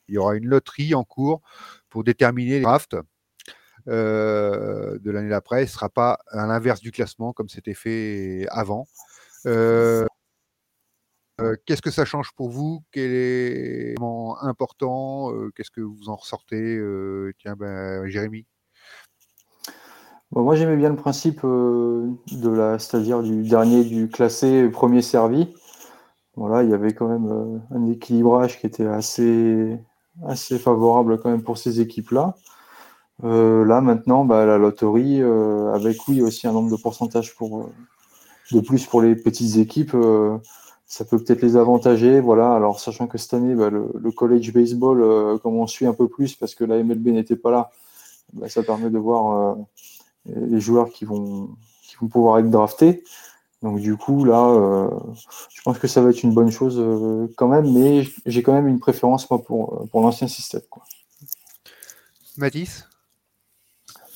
[0.09, 1.43] Il y aura une loterie en cours
[1.89, 2.97] pour déterminer les drafts.
[3.87, 5.67] de l'année d'après.
[5.67, 8.87] Ce ne sera pas à l'inverse du classement comme c'était fait avant.
[11.67, 12.85] Qu'est-ce que ça change pour vous?
[12.93, 13.95] Quel est
[14.43, 15.33] important?
[15.55, 16.81] Qu'est-ce que vous en ressortez?
[17.39, 18.47] Tiens, ben, Jérémy
[20.33, 25.49] moi, j'aimais bien le principe euh, de la, c'est-à-dire du dernier du classé, premier servi.
[26.37, 29.79] Voilà, il y avait quand même euh, un équilibrage qui était assez,
[30.27, 32.35] assez favorable quand même pour ces équipes-là.
[33.25, 37.71] Euh, là maintenant, bah, la loterie, avec oui aussi un nombre de pourcentages pour
[38.53, 39.97] de plus pour les petites équipes,
[40.87, 42.21] ça peut peut-être les avantager.
[42.21, 46.09] Voilà, alors sachant que cette année, bah, le, college baseball, comme on suit un peu
[46.09, 47.71] plus parce que la MLB n'était pas là,
[48.35, 49.57] bah, ça permet de voir
[50.35, 51.51] les joueurs qui vont,
[51.83, 53.03] qui vont pouvoir être draftés.
[53.63, 54.91] Donc du coup, là, euh,
[55.53, 58.53] je pense que ça va être une bonne chose euh, quand même, mais j'ai quand
[58.53, 60.63] même une préférence moi, pour, pour l'ancien système.
[60.71, 60.85] Quoi.
[62.37, 62.87] Mathis?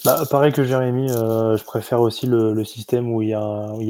[0.04, 3.40] Bah, pareil que Jérémy, euh, je préfère aussi le, système où il y a,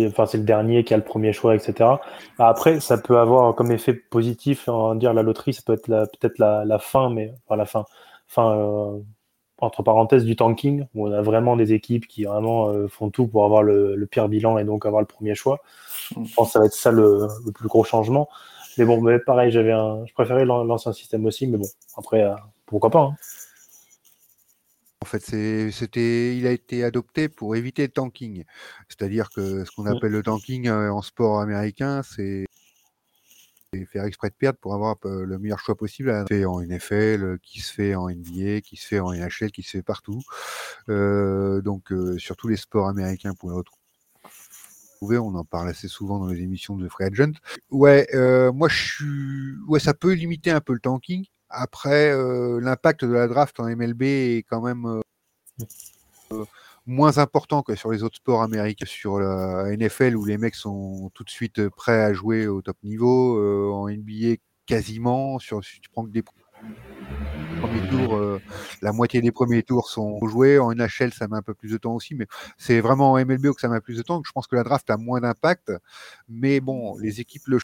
[0.08, 1.72] enfin c'est le dernier qui a le premier choix, etc.
[2.38, 5.86] Bah, après, ça peut avoir comme effet positif, en dire la loterie, ça peut être
[5.86, 7.84] peut-être la, la, fin, mais enfin la fin,
[8.26, 9.00] fin
[9.60, 13.26] entre parenthèses du tanking, où on a vraiment des équipes qui vraiment euh, font tout
[13.26, 15.60] pour avoir le, pire bilan et donc avoir le premier choix.
[16.16, 16.24] Mm.
[16.24, 18.28] Je pense que ça va être ça le, plus gros changement.
[18.78, 22.34] Mais bon, mais pareil, j'avais un, je préférais l'ancien système aussi, mais bon, après, euh,
[22.66, 23.00] pourquoi pas.
[23.00, 23.16] Hein.
[25.02, 25.20] En fait,
[25.70, 28.44] c'était, il a été adopté pour éviter le tanking.
[28.88, 29.96] C'est-à-dire que ce qu'on mm.
[29.96, 32.46] appelle le tanking euh, en sport américain, c'est
[33.72, 36.24] et faire exprès de perdre pour avoir euh, le meilleur choix possible.
[36.28, 39.62] Qui se en NFL, qui se fait en NBA, qui se fait en NHL, qui
[39.62, 40.20] se fait partout.
[40.88, 43.78] Euh, donc euh, sur tous les sports américains pour retrouver.
[45.18, 47.32] On en parle assez souvent dans les émissions de Free Agent.
[47.70, 48.06] Ouais,
[48.52, 49.54] moi je suis.
[49.66, 51.24] Ouais, ça peut limiter un peu le tanking.
[51.48, 52.14] Après,
[52.60, 55.00] l'impact de la draft en MLB est quand même
[56.86, 61.10] moins important que sur les autres sports américains, sur la NFL où les mecs sont
[61.14, 65.80] tout de suite prêts à jouer au top niveau, euh, en NBA quasiment, sur, si
[65.80, 68.40] tu prends que des premiers tours, euh,
[68.82, 71.76] la moitié des premiers tours sont joués, en NHL ça met un peu plus de
[71.78, 74.46] temps aussi, mais c'est vraiment en MLB que ça met plus de temps, je pense
[74.46, 75.72] que la draft a moins d'impact,
[76.28, 77.58] mais bon, les équipes le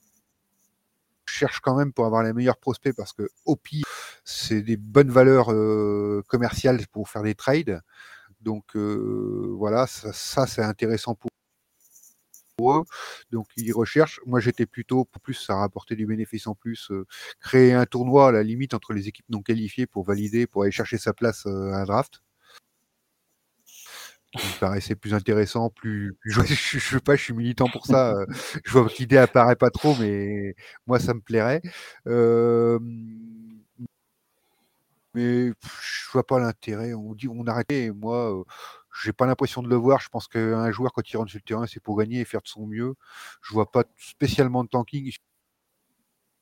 [1.28, 3.84] cherchent quand même pour avoir les meilleurs prospects parce que au pire,
[4.24, 7.80] c'est des bonnes valeurs euh, commerciales pour faire des trades.
[8.46, 11.28] Donc voilà, ça, c'est intéressant pour
[12.60, 12.84] eux.
[13.32, 14.20] Donc ils recherchent.
[14.24, 16.92] Moi j'étais plutôt pour plus ça rapportait du bénéfice en plus.
[17.40, 20.70] créer un tournoi à la limite entre les équipes non qualifiées pour valider, pour aller
[20.72, 22.22] chercher sa place à un draft.
[24.38, 28.14] Qui me paraissait plus intéressant, plus, je, je, sais pas, je suis militant pour ça.
[28.64, 30.54] je vois que l'idée apparaît pas trop, mais
[30.86, 31.62] moi ça me plairait
[35.16, 35.48] mais
[35.80, 36.92] je vois pas l'intérêt.
[36.94, 37.90] On dit on arrêtait.
[37.90, 38.44] moi, euh,
[39.02, 40.00] j'ai pas l'impression de le voir.
[40.00, 42.42] Je pense qu'un joueur quand il rentre sur le terrain, c'est pour gagner et faire
[42.42, 42.94] de son mieux.
[43.42, 45.10] Je vois pas spécialement de tanking.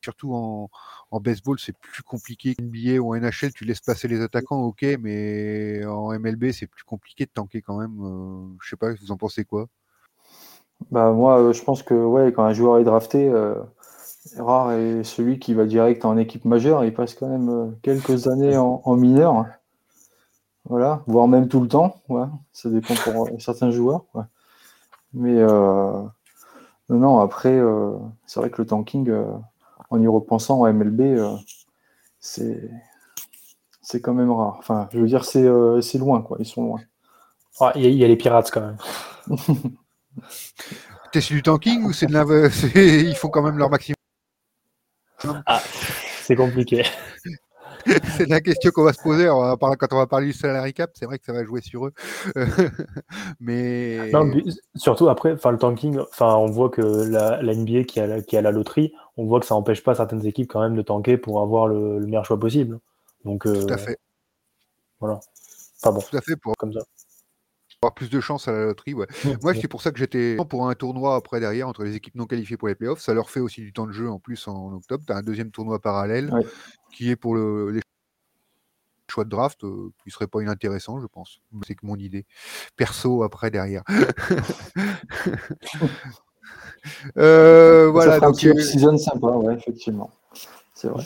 [0.03, 0.69] Surtout en,
[1.21, 3.53] baseball, c'est plus compliqué qu'une NBA ou en NHL.
[3.55, 7.79] Tu laisses passer les attaquants, ok, mais en MLB, c'est plus compliqué de tanker quand
[7.79, 7.97] même.
[8.03, 9.69] Euh, je sais pas, vous en pensez quoi?
[10.91, 13.31] Bah moi, euh, je pense que ouais, quand un joueur est drafté,
[14.39, 16.85] rare et celui qui va direct en équipe majeure.
[16.85, 19.47] Il passe quand même euh, quelques années en, mineur.
[20.67, 22.01] Voilà, voire même tout le temps.
[22.53, 24.05] Ça dépend pour euh, certains joueurs.
[25.13, 26.03] Mais euh,
[26.89, 27.61] non, après,
[28.27, 29.13] c'est vrai que le tanking,
[29.91, 31.21] en y repensant en MLB,
[32.19, 32.71] c'est
[33.83, 34.57] c'est quand même rare.
[34.59, 36.39] Enfin, je veux dire, c'est loin, quoi.
[36.41, 36.81] Ils sont loin.
[37.77, 38.79] Il y, a les pirates quand même.
[41.13, 42.25] T'es sur du tanking ou c'est de la...
[42.75, 43.95] Ils font quand même leur maximum?
[45.47, 45.63] Ah,
[46.23, 46.85] c'est compliqué.
[48.17, 50.91] c'est la question qu'on va se poser quand on va parler du salary cap.
[50.95, 51.93] C'est vrai que ça va jouer sur eux.
[53.41, 54.11] mais...
[54.75, 58.93] surtout après, le tanking, on voit que la, NBA qui a, qui a la loterie,
[59.17, 62.01] on voit que ça n'empêche pas certaines équipes quand même de tanker pour avoir le,
[62.01, 62.79] meilleur choix possible.
[63.25, 63.99] Donc, Tout à euh, fait.
[65.01, 65.21] Voilà.
[65.83, 66.01] Enfin bon.
[66.01, 66.81] Tout à fait pour comme ça
[67.93, 68.95] plus de chance à la loterie.
[68.95, 69.07] Ouais.
[69.25, 72.15] Mmh, Moi, c'est pour ça que j'étais pour un tournoi après derrière entre les équipes
[72.15, 73.01] non qualifiées pour les playoffs.
[73.01, 75.05] Ça leur fait aussi du temps de jeu en plus en, octobre.
[75.07, 76.33] Tu as un deuxième tournoi parallèle
[76.93, 77.81] qui est pour le, les
[79.11, 81.41] choix de draft euh, qui serait pas inintéressant, je pense.
[81.67, 82.27] C'est que mon idée.
[82.77, 83.83] Perso après derrière.
[87.17, 88.21] euh, voilà.
[88.21, 90.11] donc, un season sympa, ouais, effectivement.
[90.75, 91.05] C'est vrai.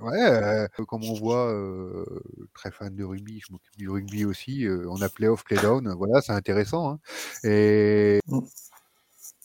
[0.00, 2.04] Ouais, euh, comme on voit, euh,
[2.52, 4.66] très fan de rugby, je m'occupe du rugby aussi.
[4.66, 6.90] Euh, on a playoff, playdown, voilà, c'est intéressant.
[6.90, 7.00] Hein.
[7.44, 8.40] Et, mmh.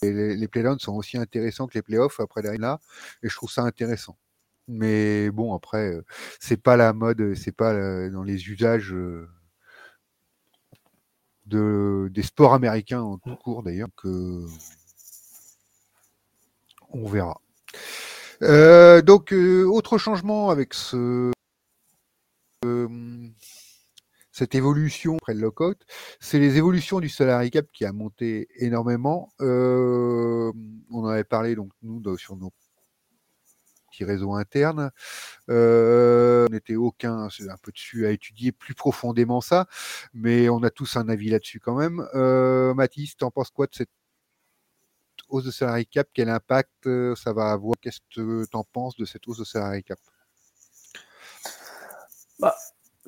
[0.01, 2.79] les, les playdowns sont aussi intéressants que les playoffs après là,
[3.23, 4.17] et je trouve ça intéressant.
[4.67, 5.97] Mais bon, après,
[6.39, 8.95] c'est pas la mode, c'est pas dans les usages
[11.45, 13.89] de, des sports américains en tout cours d'ailleurs.
[13.97, 14.45] que
[16.91, 17.39] on verra.
[18.41, 21.32] Euh, donc, euh, autre changement avec ce,
[24.32, 25.78] cette évolution après le lockout,
[26.19, 29.30] c'est les évolutions du salary cap qui a monté énormément.
[29.39, 30.54] on
[30.91, 32.54] en avait parlé donc nous sur nos
[33.89, 34.91] petits réseaux internes.
[35.49, 39.67] on n'était aucun, un peu dessus à étudier plus profondément ça,
[40.13, 42.08] mais on a tous un avis là-dessus quand même.
[42.15, 43.89] Euh, Mathis, t'en penses quoi de cette
[45.30, 47.76] hausse de salary cap, quel impact euh, ça va avoir?
[47.82, 50.00] Qu'est-ce que tu en penses de cette hausse de salary cap?
[52.39, 52.56] Bah,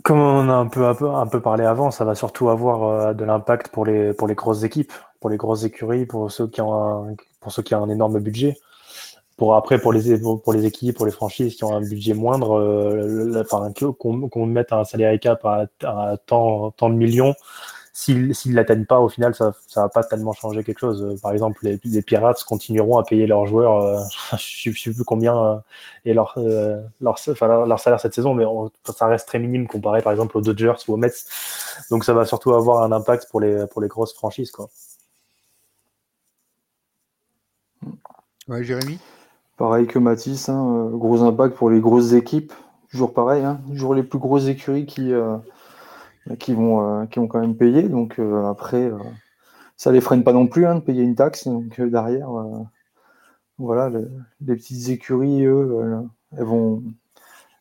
[0.03, 2.83] Comme on a un peu, un, peu, un peu parlé avant, ça va surtout avoir
[2.83, 6.47] euh, de l'impact pour les, pour les grosses équipes, pour les grosses écuries, pour ceux
[6.47, 8.57] qui ont un, pour ceux qui ont un énorme budget.
[9.37, 12.59] Pour, après, pour les, pour les équipes, pour les franchises qui ont un budget moindre,
[12.59, 17.33] euh, enfin, qu'on mette un salary cap à, à tant, tant de millions,
[17.93, 21.03] s'ils ne l'atteignent pas, au final, ça ne va pas tellement changer quelque chose.
[21.03, 23.99] Euh, par exemple, les, les Pirates continueront à payer leurs joueurs, euh,
[24.37, 25.57] je ne sais plus combien, euh,
[26.05, 27.17] et leur, leur,
[27.67, 28.45] leur, salaire cette saison, mais
[28.95, 31.11] ça reste très minime comparé, par exemple, aux Dodgers ou aux Mets.
[31.89, 34.51] Donc ça va surtout avoir un impact pour les, pour les grosses franchises.
[34.51, 34.69] Quoi.
[38.47, 38.99] Ouais, Jérémy?
[39.57, 42.53] Pareil que Mathis, hein, gros impact pour les grosses équipes.
[42.89, 45.13] Toujours pareil, hein, toujours les plus grosses écuries qui,
[46.39, 47.83] qui vont, euh, qui vont quand même payer.
[47.83, 48.97] Donc euh, après, euh,
[49.77, 51.47] ça les freine pas non plus hein, de payer une taxe.
[51.47, 52.29] Donc derrière,
[53.57, 56.07] voilà, les petites écuries, eux,
[56.37, 56.83] elles vont,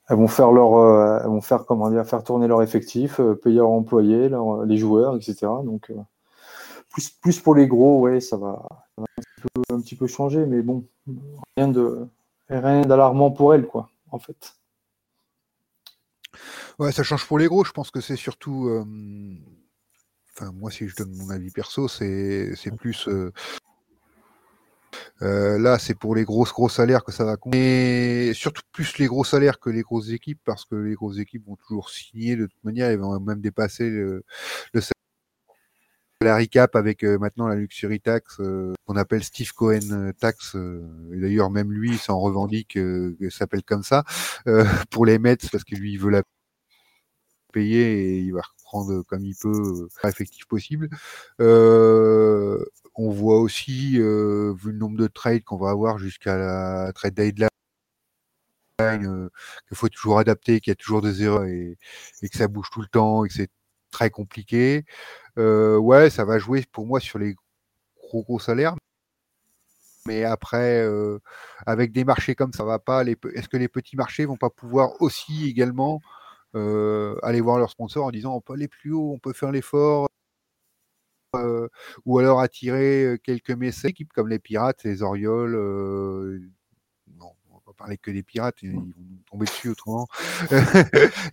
[0.08, 3.70] elles vont faire leur, elles vont faire comment dire, faire tourner leur effectif, payer leurs
[3.70, 4.30] employés,
[4.66, 5.46] les joueurs, etc.
[5.64, 5.92] Donc
[6.90, 8.62] plus, plus pour les gros, ouais, ça va,
[8.98, 10.84] un, petit peu, un, petit peu, changer, mais bon,
[11.56, 12.06] rien de
[12.48, 14.59] rien d'alarmant pour elles, quoi, en fait.
[16.80, 17.62] Ouais, ça change pour les gros.
[17.62, 18.70] Je pense que c'est surtout.
[20.34, 23.06] Enfin, moi, si je donne mon avis perso, c'est plus.
[25.20, 28.28] là, c'est pour les grosses gros salaires que ça va compter.
[28.28, 31.46] Et surtout plus les gros salaires que les grosses équipes, parce que les grosses équipes
[31.46, 34.24] vont toujours signer de toute manière, ils vont même dépasser le,
[34.72, 34.80] le
[36.22, 38.40] salary cap avec maintenant la luxury tax
[38.86, 40.54] qu'on appelle Steve Cohen tax.
[40.54, 42.78] et d'ailleurs, même lui s'en revendique,
[43.28, 44.04] s'appelle comme ça
[44.90, 46.22] pour les Mets parce que lui il veut la
[47.50, 50.88] payer et il va reprendre comme il peut, euh, effectif possible.
[51.40, 56.92] Euh, on voit aussi, euh, vu le nombre de trades qu'on va avoir jusqu'à la
[56.94, 57.48] trade deadline,
[59.68, 61.76] qu'il faut toujours adapter, qu'il y a toujours des erreurs et,
[62.22, 63.50] que ça bouge tout le temps et que c'est
[63.90, 64.84] très compliqué.
[65.36, 67.34] ouais, ça va jouer pour moi sur les
[68.02, 68.74] gros gros salaires.
[70.06, 70.86] Mais après,
[71.66, 73.04] avec des marchés comme ça, va pas.
[73.04, 76.00] Est-ce que les petits marchés vont pas pouvoir aussi également
[76.54, 80.08] aller voir leurs sponsors en disant on peut aller plus haut, on peut faire l'effort.
[81.36, 81.68] Euh,
[82.04, 85.52] ou alors attirer euh, quelques mécènes équipes comme les Pirates, les Orioles.
[87.16, 88.88] non, on va pas parler que des Pirates, ils vont
[89.30, 90.08] tomber dessus autrement.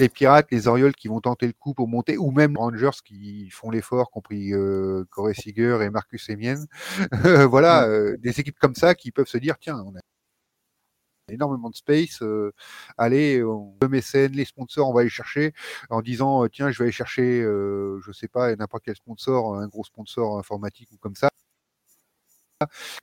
[0.00, 2.98] les Pirates, les Orioles qui vont tenter le coup pour monter, ou même les Rangers
[3.04, 6.64] qui font l'effort, compris euh, Corey Seager et Marcus Emien.
[7.48, 10.00] voilà, des équipes comme ça qui peuvent se dire tiens, on a
[11.28, 12.22] énormément de space.
[12.22, 12.52] Euh,
[12.98, 15.52] allez, le mécène, les sponsors, on va aller chercher
[15.90, 19.56] en disant euh, tiens, je vais aller chercher, euh, je sais pas, n'importe quel sponsor,
[19.56, 21.28] un gros sponsor informatique ou comme ça,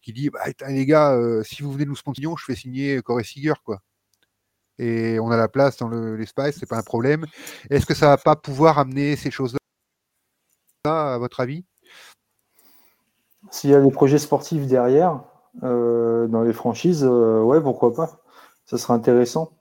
[0.02, 3.54] qui dit bah, les gars, si vous venez nous sponsoriser, je fais signer Corey Seager,
[3.64, 3.82] quoi.
[4.80, 7.28] Et on a la place dans l'espace, c'est pas un problème.
[7.70, 9.60] Est-ce que ça va pas pouvoir amener ces choses-là,
[10.86, 11.64] à votre avis?
[13.52, 15.24] S'il y a des projets sportifs derrière,
[15.62, 18.20] euh, dans les franchises, euh, ouais, pourquoi pas.
[18.66, 19.52] Ça sera intéressant.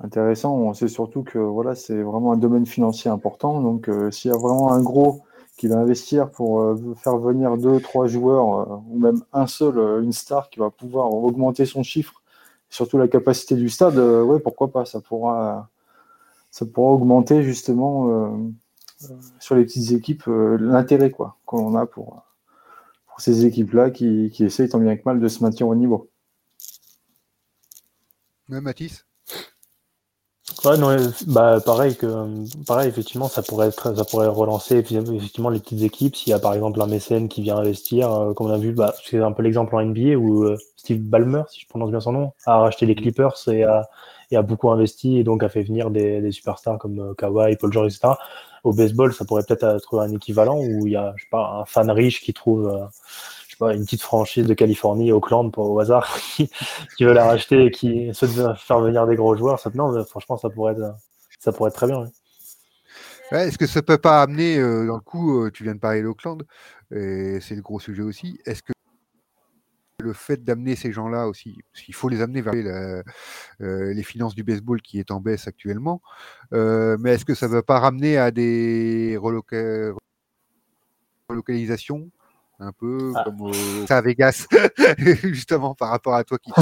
[0.00, 3.60] Intéressant, on sait surtout que voilà, c'est vraiment un domaine financier important.
[3.60, 5.22] Donc, euh, s'il y a vraiment un gros
[5.56, 10.50] qui va investir pour faire venir deux, trois joueurs, ou même un seul, une star
[10.50, 12.22] qui va pouvoir augmenter son chiffre,
[12.70, 15.68] surtout la capacité du stade, ouais, pourquoi pas, ça pourra,
[16.50, 18.36] ça pourra augmenter justement
[19.38, 21.12] sur les petites équipes l'intérêt
[21.46, 22.24] qu'on a pour,
[23.14, 26.10] pour ces équipes-là qui, qui, essayent tant bien que mal de se maintenir au niveau.
[28.48, 29.06] Même Mathis?
[30.64, 30.96] Ouais, non,
[31.28, 32.06] bah, pareil que,
[32.66, 36.16] pareil, effectivement, ça pourrait être, ça pourrait relancer effectivement les petites équipes.
[36.16, 38.72] S'il y a par exemple un mécène qui vient investir, euh, comme on a vu,
[38.72, 42.00] bah, c'est un peu l'exemple en NBA où euh, Steve Ballmer, si je prononce bien
[42.00, 43.88] son nom, a racheté les Clippers et a,
[44.36, 47.94] a beaucoup investi et donc a fait venir des, superstars comme euh, Kawhi, Paul George,
[47.94, 48.14] etc
[48.64, 51.60] au baseball, ça pourrait peut-être être un équivalent où il y a, je sais pas,
[51.60, 52.86] un fan riche qui trouve, euh,
[53.46, 56.48] je sais pas, une petite franchise de Californie, Oakland, pour, au hasard, qui,
[57.00, 59.60] veut la racheter et qui souhaite faire venir des gros joueurs.
[59.60, 60.96] Ça, non, franchement, ça pourrait être,
[61.38, 62.10] ça pourrait être très bien.
[63.32, 66.42] Est-ce que ça peut pas amener, dans le coup, tu viens de parler d'Auckland,
[66.90, 68.38] et c'est le gros sujet aussi.
[68.46, 68.73] Est-ce que
[70.04, 72.54] le fait d'amener ces gens-là aussi, parce qu'il faut les amener vers
[73.60, 76.02] les finances du baseball qui est en baisse actuellement,
[76.52, 79.18] mais est-ce que ça ne va pas ramener à des
[81.28, 82.10] relocalisations
[82.60, 83.24] un peu ah.
[83.24, 83.50] comme
[83.88, 84.46] à Vegas,
[84.98, 86.52] justement par rapport à toi qui.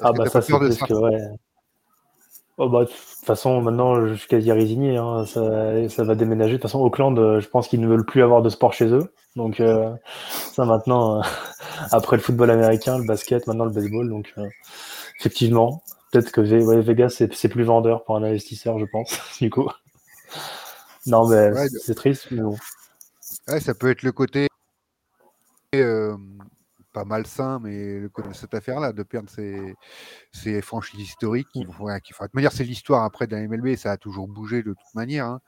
[0.00, 1.28] ah bah ça c'est ouais.
[2.60, 4.96] Oh bah, de toute façon, maintenant, je suis quasi résigné.
[4.96, 5.24] Hein.
[5.26, 6.52] Ça, ça, va déménager.
[6.52, 8.86] De toute façon, Auckland, euh, je pense qu'ils ne veulent plus avoir de sport chez
[8.86, 9.12] eux.
[9.36, 9.94] Donc, euh,
[10.52, 11.22] ça maintenant, euh,
[11.92, 14.08] après le football américain, le basket, maintenant le baseball.
[14.08, 14.34] Donc,
[15.20, 19.70] effectivement, peut-être que Vegas, c'est plus vendeur pour un investisseur, je pense, du coup.
[21.06, 22.56] Non, mais c'est triste, mais bon.
[23.46, 24.48] Ouais, ça peut être le côté
[26.92, 32.00] pas malsain, mais le cette affaire-là, de perdre ces, franchises historiques, qui, mmh.
[32.02, 34.94] qui de manière, c'est l'histoire après de la MLB, ça a toujours bougé de toute
[34.94, 35.26] manière.
[35.26, 35.40] Hein.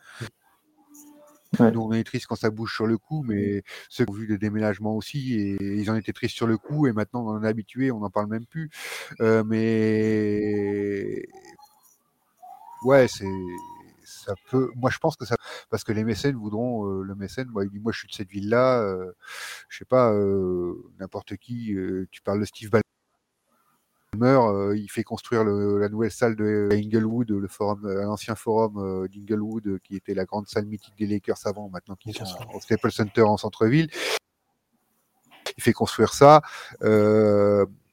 [1.58, 4.26] Nous, on est triste quand ça bouge sur le coup, mais ceux qui ont vu
[4.26, 7.42] des déménagements aussi, et ils en étaient tristes sur le coup, et maintenant on en
[7.42, 8.70] est habitué, on n'en parle même plus.
[9.20, 11.24] Euh, mais
[12.84, 13.26] ouais, c'est
[14.10, 14.70] ça peut.
[14.76, 15.36] Moi, je pense que ça,
[15.70, 17.48] parce que les mécènes voudront euh, le mécène.
[17.48, 18.82] Moi, il dit, moi, je suis de cette ville-là.
[18.82, 19.12] Euh,
[19.68, 21.74] je sais pas, euh, n'importe qui.
[22.10, 22.70] tu parles de Steve
[24.12, 29.96] Ballmer, il fait construire la nouvelle salle de Inglewood, le forum, l'ancien forum d'Inglewood, qui
[29.96, 33.36] était la grande salle mythique des Lakers avant, maintenant qui sont au Staples Center en
[33.36, 33.88] centre-ville.
[35.56, 36.42] Il fait construire ça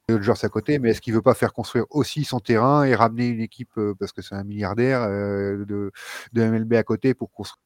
[0.09, 3.27] joueurs à côté, mais est-ce qu'il veut pas faire construire aussi son terrain et ramener
[3.27, 5.91] une équipe, euh, parce que c'est un milliardaire, euh, de,
[6.33, 7.57] de, MLB à côté pour construire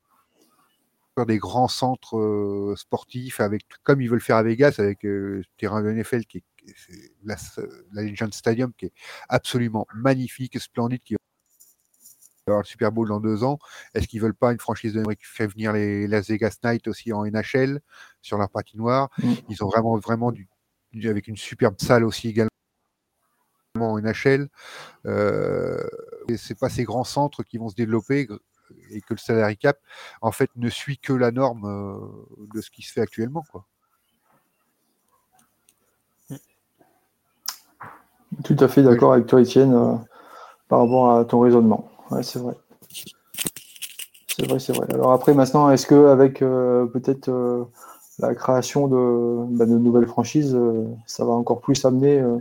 [1.28, 5.84] des grands centres euh, sportifs avec, comme ils veulent faire à Vegas, avec le terrain
[5.84, 6.44] de NFL qui est,
[7.24, 7.36] la,
[7.94, 8.94] Legend Stadium qui est
[9.30, 11.20] absolument magnifique, splendide, qui va
[12.48, 13.60] avoir le Super Bowl dans deux ans.
[13.94, 17.14] Est-ce qu'ils veulent pas une franchise de qui fait venir les Las Vegas Knights aussi
[17.14, 17.82] en NHL
[18.24, 19.10] sur leur patinoire?
[19.20, 19.34] Mmh.
[19.50, 20.48] Ils ont vraiment, vraiment du
[21.06, 22.50] avec une superbe salle aussi également
[23.80, 24.50] en NHL.
[25.06, 25.82] Euh,
[26.38, 28.28] c'est pas ces grands centres qui vont se développer
[28.92, 29.78] et que le salary cap
[30.22, 33.66] en fait ne suit que la norme euh, de ce qui se fait actuellement quoi.
[38.46, 39.96] Tout à fait d'accord avec toi Étienne euh,
[40.70, 41.92] par rapport à ton raisonnement.
[42.12, 42.56] Ouais, c'est vrai.
[44.28, 44.88] C'est vrai, c'est vrai.
[44.94, 47.30] Alors après maintenant, est-ce que avec euh, peut-être
[48.20, 52.38] la création de, bah, de nouvelles franchises, euh, ça va encore plus amener euh,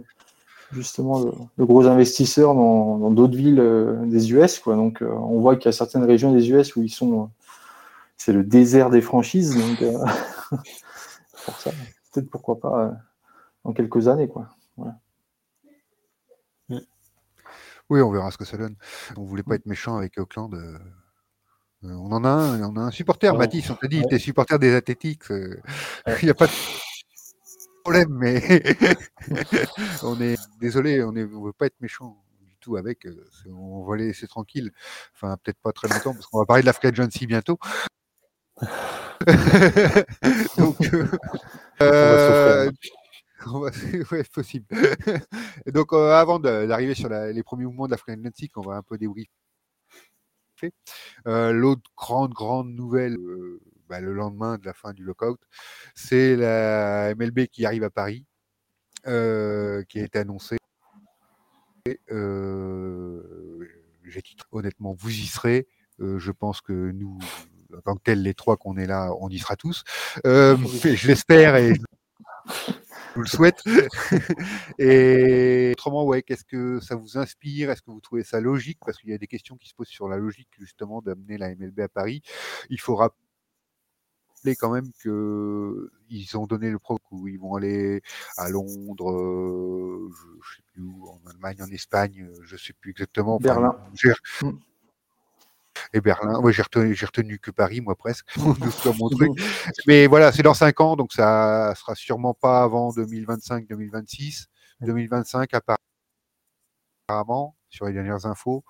[0.72, 4.58] justement de, gros investisseurs dans d'autres villes euh, des US.
[4.58, 4.76] Quoi.
[4.76, 7.30] Donc, on voit qu'il y a certaines régions des US où ils sont,
[8.16, 9.56] c'est le désert des franchises.
[9.56, 9.78] Donc,
[11.44, 11.70] pour ça,
[12.12, 12.92] peut-être pourquoi pas
[13.64, 14.48] dans quelques années, quoi.
[17.88, 18.76] Oui, on verra ce que ça donne.
[19.16, 20.54] On voulait pas être méchant avec Auckland.
[21.84, 24.18] Euh, on en a un, on a un supporter, Mathis, on t'a dit, tu es
[24.18, 25.30] supporter des Athlétiques.
[25.30, 25.58] Euh,
[26.22, 26.52] il n'y a pas de
[27.82, 28.76] problème, mais
[30.02, 33.06] on est désolé, on ne veut pas être méchant du tout avec.
[33.06, 34.72] Euh, on va laisser tranquille.
[35.14, 37.58] Enfin, peut-être pas très longtemps, parce qu'on va parler de la Free Agency bientôt.
[40.58, 40.76] Donc,
[41.80, 42.70] euh,
[44.10, 44.66] ouais, possible.
[45.66, 48.98] donc, avant d'arriver sur les premiers mouvements de la Free Agency, on va un peu
[48.98, 49.30] débriefer
[51.26, 55.40] euh, l'autre grande, grande nouvelle, euh, bah, le lendemain de la fin du lockout,
[55.94, 58.24] c'est la MLB qui arrive à Paris,
[59.06, 60.56] euh, qui a été annoncée.
[61.86, 61.96] J'ai
[64.22, 65.66] titre, honnêtement, vous y serez.
[65.98, 67.18] je pense que nous,
[67.76, 69.84] en tant que tel, les trois qu'on est là, on y sera tous.
[70.24, 71.74] je l'espère et
[73.10, 73.62] je vous le souhaite.
[74.78, 77.70] et autrement, ouais, qu'est-ce que ça vous inspire?
[77.70, 78.78] Est-ce que vous trouvez ça logique?
[78.84, 81.54] Parce qu'il y a des questions qui se posent sur la logique justement d'amener la
[81.54, 82.22] MLB à Paris.
[82.68, 83.16] Il faut rappeler
[84.58, 88.00] quand même qu'ils ont donné le pro où ils vont aller
[88.36, 92.92] à Londres, euh, je, ne sais plus où, en Allemagne, en Espagne, je sais plus
[92.92, 93.38] exactement.
[93.38, 93.76] Berlin.
[95.92, 96.40] Et Berlin.
[96.40, 98.30] Ouais, j'ai retenu, retenu, que Paris, moi presque,
[98.80, 99.30] sur mon truc.
[99.86, 104.46] Mais voilà, c'est dans 5 ans, donc ça sera sûrement pas avant 2025-2026.
[104.82, 105.50] 2025
[107.08, 108.64] apparemment, sur les dernières infos.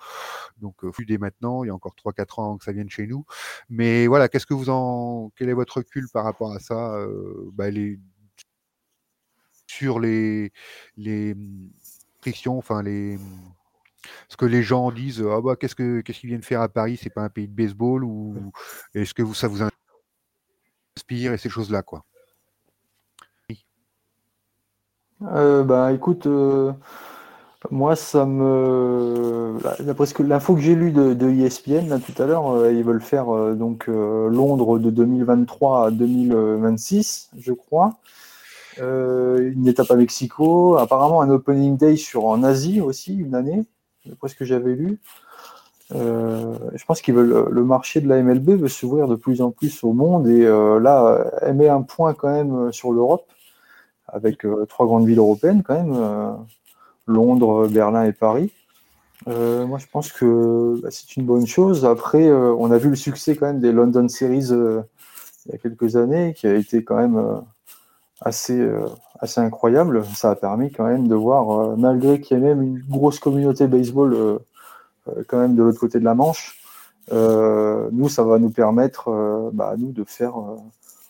[0.58, 3.06] Donc, euh, dès maintenant, il y a encore 3-4 ans avant que ça vienne chez
[3.06, 3.24] nous.
[3.68, 5.30] Mais voilà, qu'est-ce que vous en.
[5.36, 7.98] Quel est votre recul par rapport à ça euh, bah, les...
[9.66, 10.52] Sur les,
[10.96, 11.36] les
[12.20, 13.18] frictions, enfin les
[14.28, 16.98] ce que les gens disent ah bah qu'est-ce que qu'est-ce qu'ils viennent faire à Paris?
[17.02, 18.52] C'est pas un pays de baseball ou
[18.94, 19.60] est-ce que ça vous
[20.96, 22.04] inspire et ces choses là quoi?
[25.22, 26.72] Euh, bah écoute euh,
[27.70, 29.58] Moi, ça me.
[29.80, 33.28] D'après l'info que j'ai lue de, ESPN là, tout à l'heure, euh, ils veulent faire
[33.34, 37.98] euh, donc euh, Londres de 2023 à 2026, je crois.
[38.78, 43.66] une étape à Mexico, apparemment un opening day sur en Asie aussi, une année,
[44.06, 44.98] d'après ce que j'avais lu.
[45.92, 49.82] je pense qu'ils veulent le marché de la MLB veut s'ouvrir de plus en plus
[49.82, 53.26] au monde et là, elle met un point quand même sur l'Europe
[54.06, 56.46] avec trois grandes villes européennes quand même
[57.06, 58.52] Londres, Berlin et Paris.
[59.28, 61.84] Euh, moi, je pense que bah, c'est une bonne chose.
[61.84, 64.82] Après, euh, on a vu le succès quand même des London Series euh,
[65.46, 67.42] il y a quelques années, qui a été quand même
[68.20, 68.68] assez,
[69.18, 70.04] assez incroyable.
[70.14, 73.66] Ça a permis quand même de voir, malgré qu'il y ait même une grosse communauté
[73.66, 74.40] baseball
[75.26, 76.60] quand même de l'autre côté de la Manche,
[77.10, 80.34] nous, ça va nous permettre, bah, nous, de faire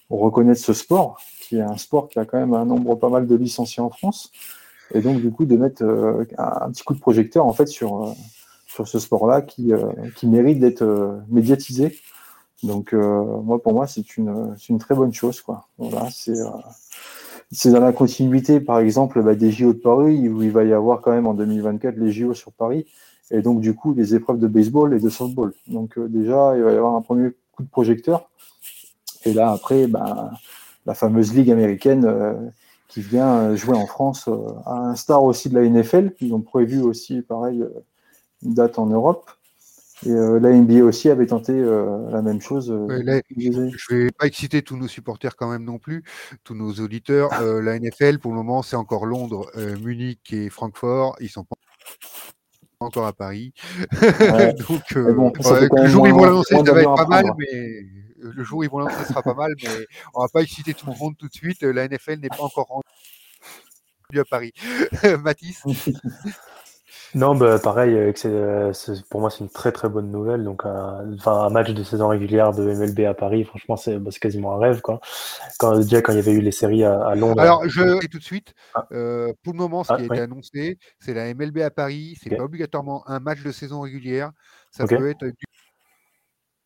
[0.08, 3.26] reconnaître ce sport, qui est un sport qui a quand même un nombre pas mal
[3.26, 4.30] de licenciés en France
[4.94, 8.04] et donc du coup de mettre euh, un, petit coup de projecteur en fait sur
[8.04, 11.98] euh, ce sport-là euh, qui mérite d'être médiatisé.
[12.62, 15.66] Donc moi pour moi c'est une une très bonne chose quoi.
[15.78, 16.34] Voilà c'est
[17.52, 20.72] c'est dans la continuité, par exemple, bah, des JO de Paris, où il va y
[20.72, 22.86] avoir quand même en 2024 les JO sur Paris,
[23.32, 25.52] et donc du coup des épreuves de baseball et de softball.
[25.66, 28.30] Donc déjà, il va y avoir un premier coup de projecteur,
[29.24, 30.30] et là après, bah,
[30.86, 32.52] la fameuse ligue américaine
[32.90, 34.36] qui vient euh, jouer en France, euh,
[34.66, 36.12] à un star aussi de la NFL.
[36.20, 37.70] Ils ont prévu aussi, pareil, euh,
[38.42, 39.30] une date en Europe.
[40.07, 42.66] Et la NBA aussi avait tenté la même chose.
[42.68, 46.03] je ne vais pas exciter tous nos supporters quand même non plus,
[46.44, 47.30] tous nos auditeurs.
[47.42, 49.51] la NFL, pour le moment, c'est encore Londres,
[49.82, 51.16] Munich et Francfort.
[51.20, 51.57] Ils sont pas
[52.80, 53.53] encore à Paris.
[54.68, 57.86] Donc, le jour où ils vont l'annoncer, ça va être pas mal, mais
[58.20, 60.74] le jour où ils vont lancer, ce sera pas mal, mais on va pas exciter
[60.74, 61.62] tout le monde tout de suite.
[61.62, 64.53] La NFL n'est pas encore rendue à Paris.
[65.22, 65.62] Mathis?
[67.14, 68.72] Non, bah, pareil, euh, euh,
[69.08, 70.44] pour moi c'est une très très bonne nouvelle.
[70.44, 74.54] Donc, enfin, un match de saison régulière de MLB à Paris, franchement, c'est bah, quasiment
[74.54, 74.80] un rêve.
[74.80, 75.00] Quoi.
[75.58, 77.40] Quand, déjà quand il y avait eu les séries à, Londres.
[77.40, 78.86] Alors, je dis tout de suite, ah.
[78.92, 82.16] euh, pour le moment, ce ah, qui a été annoncé, c'est la MLB à Paris.
[82.22, 84.30] C'est pas obligatoirement un match de saison régulière.
[84.70, 85.34] Ça peut être du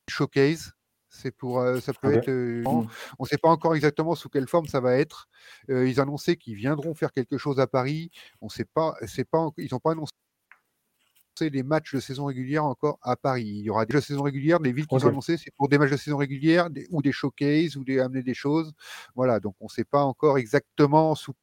[0.08, 0.72] showcase
[1.16, 2.28] c'est pour, ça peut être.
[2.28, 2.66] Mmh.
[2.66, 2.86] on
[3.20, 5.28] ne sait pas encore exactement sous quelle forme ça va être.
[5.68, 8.10] ils annonçaient qu'ils viendront faire quelque chose à Paris.
[8.40, 8.96] On sait pas.
[9.06, 9.48] C'est pas.
[9.58, 10.10] Ils n'ont pas annoncé
[11.40, 13.44] les matchs de saison régulière encore à Paris.
[13.44, 14.58] Il y aura des saison régulière.
[14.60, 17.76] Les villes qui ont annoncé, c'est pour des matchs de saison régulière ou des showcases
[17.76, 18.72] ou des amener des choses.
[19.14, 19.40] Voilà.
[19.40, 21.34] Donc on ne sait pas encore exactement sous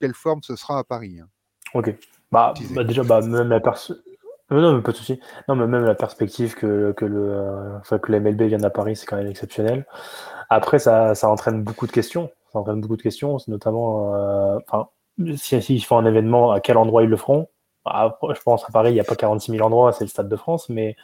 [0.00, 1.20] quelle forme ce sera à Paris.
[1.20, 1.28] Hein.
[1.74, 1.94] Ok.
[2.32, 4.00] Bah, bah, déjà, bah, même la personne
[4.50, 5.20] non, mais pas de souci.
[5.48, 8.96] Non, mais même la perspective que, que le, euh, enfin, que MLB vienne à Paris,
[8.96, 9.86] c'est quand même exceptionnel.
[10.48, 12.30] Après, ça, ça entraîne beaucoup de questions.
[12.52, 14.88] Ça entraîne beaucoup de questions, notamment, euh, enfin,
[15.36, 17.48] si, si ils font un événement, à quel endroit ils le feront?
[17.84, 20.28] Bah, je pense à Paris, il n'y a pas 46 000 endroits, c'est le Stade
[20.28, 20.96] de France, mais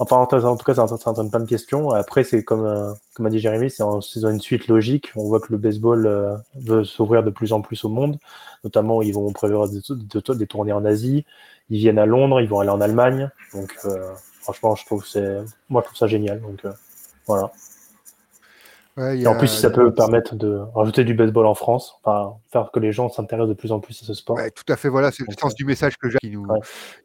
[0.00, 1.90] Enfin, en, tout cas, ça, entraîne plein de questions.
[1.90, 5.12] Après, c'est comme, euh, comme a dit Jérémy, c'est une suite logique.
[5.14, 8.18] On voit que le baseball euh, veut s'ouvrir de plus en plus au monde.
[8.64, 11.24] Notamment, ils vont prévoir des, tournées en Asie.
[11.70, 13.30] Ils viennent à Londres, ils vont aller en Allemagne.
[13.52, 15.04] Donc, euh, franchement, je trouve
[15.68, 16.40] moi, je trouve ça génial.
[16.40, 16.66] Donc,
[17.26, 17.52] voilà
[18.96, 22.70] et en plus, si ça peut permettre de rajouter du baseball en France, enfin, faire
[22.72, 24.38] que les gens s'intéressent de plus en plus à ce sport.
[24.54, 26.46] tout à fait, voilà, c'est le sens du message que j'ai qui nous,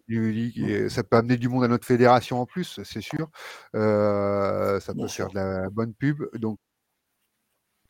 [0.08, 0.90] dit.
[0.90, 3.30] ça peut amener du monde à notre fédération en plus, c'est sûr.
[3.76, 6.24] Euh, ça peut faire de la bonne pub.
[6.38, 6.60] Donc,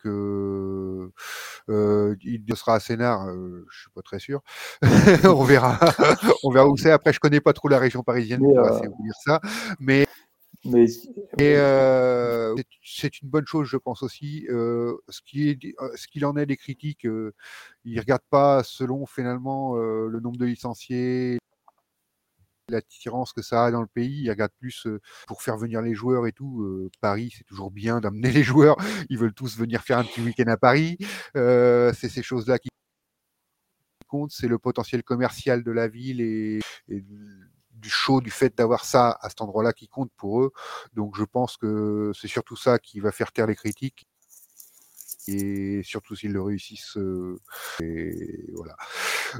[0.06, 1.10] euh,
[2.24, 4.42] il sera à Sénart, euh, je suis pas très sûr.
[5.24, 5.80] on verra,
[6.44, 6.92] on verra où c'est.
[6.92, 9.40] Après, je connais pas trop la région parisienne pour euh, vous dire ça,
[9.80, 10.06] mais
[10.66, 10.86] mais
[11.38, 12.54] et euh,
[12.84, 14.46] c'est une bonne chose, je pense aussi.
[14.50, 17.34] Euh, ce qui est, euh, ce qu'il en est des critiques, euh,
[17.86, 21.40] ils regardent pas selon finalement euh, le nombre de licenciés,
[22.68, 24.24] l'attirance que ça a dans le pays.
[24.24, 24.86] Ils regardent plus
[25.28, 26.90] pour faire venir les joueurs et tout.
[27.00, 28.76] Paris, c'est toujours bien d'amener les joueurs.
[29.10, 30.98] Ils veulent tous venir faire un petit week-end à Paris.
[31.36, 32.70] c'est ces choses-là qui
[34.08, 34.32] comptent.
[34.32, 37.04] C'est le potentiel commercial de la ville et, et
[37.80, 40.52] du show, du fait d'avoir ça à cet endroit-là qui compte pour eux.
[40.94, 44.08] Donc je pense que c'est surtout ça qui va faire taire les critiques.
[45.28, 46.98] Et surtout s'ils le réussissent.
[46.98, 47.40] Euh,
[48.56, 48.76] voilà.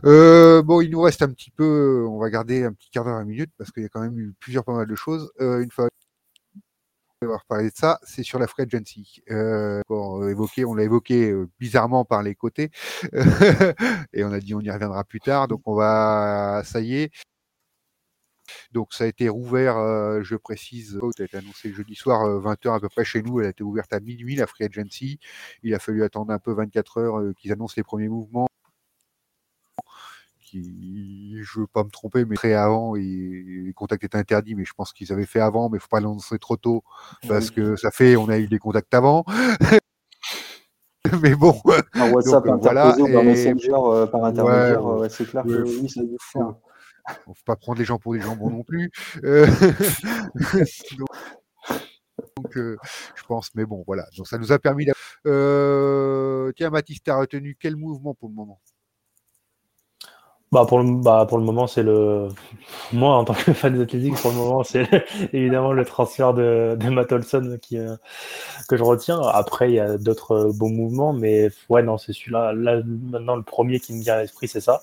[0.06, 3.16] Euh, bon, il nous reste un petit peu, on va garder un petit quart d'heure,
[3.16, 5.32] à minute, parce qu'il y a quand même eu plusieurs pas mal de choses.
[5.42, 5.90] Euh, une fois
[7.22, 9.22] avoir parlé de ça, c'est sur la free agency.
[9.30, 9.82] Euh,
[10.30, 12.72] évoqué, on l'a évoqué bizarrement par les côtés,
[14.14, 15.50] et on a dit on y reviendra plus tard.
[15.50, 17.12] Donc on va, ça y est,
[18.72, 22.68] donc ça a été rouvert, euh, je précise, ça a été annoncé jeudi soir 20h
[22.68, 25.20] euh, à peu près chez nous, elle a été ouverte à minuit la free agency.
[25.64, 28.48] Il a fallu attendre un peu 24 heures euh, qu'ils annoncent les premiers mouvements
[30.50, 34.66] qui, je veux pas me tromper, mais très avant, et les contacts étaient interdits, mais
[34.66, 36.84] je pense qu'ils avaient fait avant, mais il faut pas l'annoncer trop tôt,
[37.28, 39.26] parce que ça fait, on a eu des contacts avant.
[41.22, 41.54] mais bon.
[41.94, 45.90] Par WhatsApp, donc, voilà, par Messenger, euh, par intermédiaire, ouais, ouais, c'est clair que oui,
[45.90, 46.02] ça
[47.28, 48.92] On faut pas prendre les gens pour des jambons non plus.
[49.24, 49.48] Euh,
[52.38, 52.78] donc, euh,
[53.16, 54.06] je pense, mais bon, voilà.
[54.18, 54.88] Donc ça nous a permis.
[55.26, 58.60] Euh, tiens, Mathis, tu as retenu quel mouvement pour le moment?
[60.52, 62.30] Bah pour, le, bah pour le moment, c'est le.
[62.92, 64.88] Moi, en tant que fan des Athletics, pour le moment, c'est
[65.32, 67.96] évidemment le transfert de, Matt Olson qui, euh,
[68.68, 69.22] que je retiens.
[69.22, 72.54] Après, il y a d'autres beaux mouvements, mais ouais, non, c'est celui-là.
[72.54, 74.82] Là, maintenant, le premier qui me vient à l'esprit, c'est ça.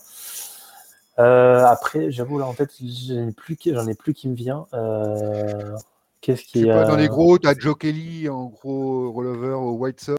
[1.18, 4.66] Euh, après, j'avoue, là, en tête, j'en ai, plus, j'en ai plus qui me vient.
[4.74, 5.76] Euh,
[6.20, 6.66] qu'est-ce qui.
[6.66, 10.18] Pas, dans les gros, tu as Joe Kelly en gros releveur au White Sox.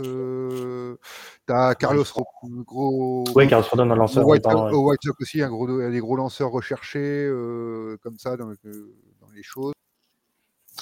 [0.00, 0.96] Euh,
[1.46, 2.04] t'as Carlos
[2.66, 3.24] gros.
[3.34, 4.26] Oui, Carlos Rodon, un lanceur.
[4.26, 8.36] Au White, au White Sox aussi, un gros, des gros lanceurs recherchés euh, comme ça
[8.36, 9.72] dans, euh, dans, les choses.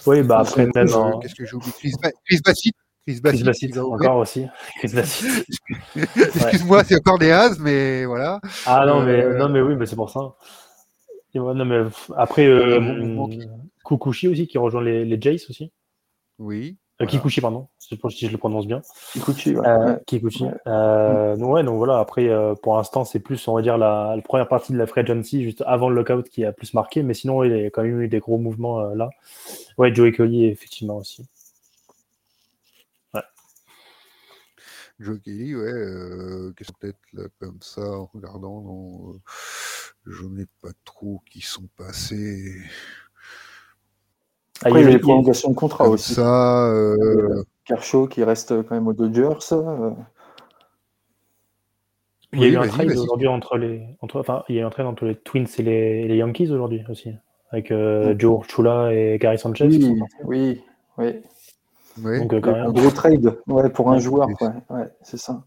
[0.06, 0.88] Oui, bah après, même.
[1.20, 1.72] Qu'est-ce que j'ai oublié?
[1.72, 1.92] Chris,
[2.24, 2.74] Chris Bassett.
[3.06, 4.46] Chris Bassett, Chris encore aussi.
[4.78, 5.46] Chris Bassett.
[5.96, 6.84] Excuse-moi, ouais.
[6.84, 8.40] c'est encore des as, mais voilà.
[8.66, 10.34] Ah non, mais, non, mais oui, mais c'est pour ça.
[11.34, 11.82] non, mais
[12.16, 12.80] après, euh,
[13.84, 15.72] Kukushi aussi, qui rejoint les, les Jays aussi.
[16.38, 16.76] Oui.
[17.00, 17.96] Euh, Kikuchi, pardon, si
[18.26, 18.82] je le prononce bien.
[19.12, 19.66] Kikuchi, ouais.
[19.66, 20.44] Euh, Kikuchi.
[20.44, 20.52] Ouais.
[20.66, 24.14] Euh, donc, ouais, donc voilà, après, euh, pour l'instant, c'est plus, on va dire, la,
[24.14, 27.02] la, première partie de la free agency, juste avant le lockout, qui a plus marqué,
[27.02, 29.10] mais sinon, il y a quand même eu des gros mouvements euh, là.
[29.78, 31.26] Ouais, Joey Kelly, effectivement, aussi.
[35.00, 39.20] Joe Kelly, ouais, euh, qu'est-ce que peut-être là, comme ça, en regardant, non,
[40.06, 42.54] je n'ai pas trop qui sont passés.
[44.64, 46.14] Ah, il y a les prolongations de contrat Comme aussi.
[46.14, 47.42] Ça, euh...
[47.64, 49.52] Kershaw qui reste quand même aux Dodgers.
[49.52, 49.90] Euh...
[52.32, 54.62] Il y a oui, eu un trade aujourd'hui entre les, entre, enfin, il y a
[54.62, 57.12] eu un trade entre les Twins et les, les Yankees aujourd'hui aussi,
[57.50, 59.66] avec euh, Joe Chula et Gary Sanchez.
[59.66, 60.62] Oui, oui,
[60.96, 61.22] oui.
[61.98, 62.20] Oui.
[62.20, 62.66] Donc, euh, quand même...
[62.66, 65.44] Un gros trade, ouais, pour un joueur, ouais, ouais c'est ça.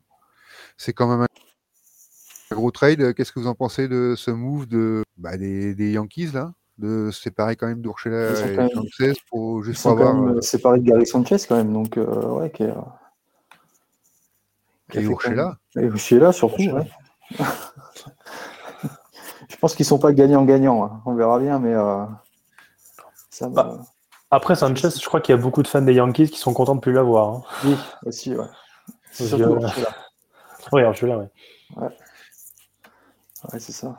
[0.77, 3.13] C'est quand même un gros trade.
[3.13, 6.53] Qu'est-ce que vous en pensez de ce move de bah, des, des Yankees là?
[6.77, 10.11] de séparer quand même d'Urshela et même, Sanchez pour juste pour avoir.
[10.13, 12.73] Quand même séparé de Gary Sanchez quand même, donc euh, ouais, qui est.
[14.91, 15.57] Qui et Urshela.
[15.77, 16.87] Et Urshela surtout, ouais.
[19.49, 20.83] Je pense qu'ils sont pas gagnants-gagnants.
[20.83, 21.01] Hein.
[21.05, 22.03] On verra bien, mais euh,
[23.29, 23.79] ça bah,
[24.35, 26.75] Après Sanchez, je crois qu'il y a beaucoup de fans des Yankees qui sont contents
[26.75, 27.29] de plus l'avoir.
[27.29, 27.43] Hein.
[27.63, 28.45] Oui, aussi, ouais.
[29.13, 29.69] Surtout euh...
[30.73, 31.29] Oui, Urshela, ouais.
[31.77, 31.87] Ouais,
[33.53, 33.97] ouais c'est ça.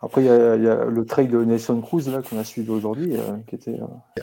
[0.00, 2.44] Après, il y, a, il y, a le trade de Nelson Cruz là qu'on a
[2.44, 3.80] suivi aujourd'hui, euh, qui était.
[3.80, 4.22] Euh,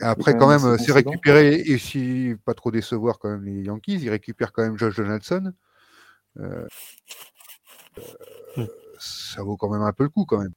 [0.00, 4.08] Après, quand même, c'est récupéré et si pas trop décevoir quand même les Yankees, ils
[4.08, 5.52] récupèrent quand même Josh Donaldson.
[6.38, 6.66] Euh,
[8.56, 8.64] mm.
[8.98, 10.54] Ça vaut quand même un peu le coup quand même.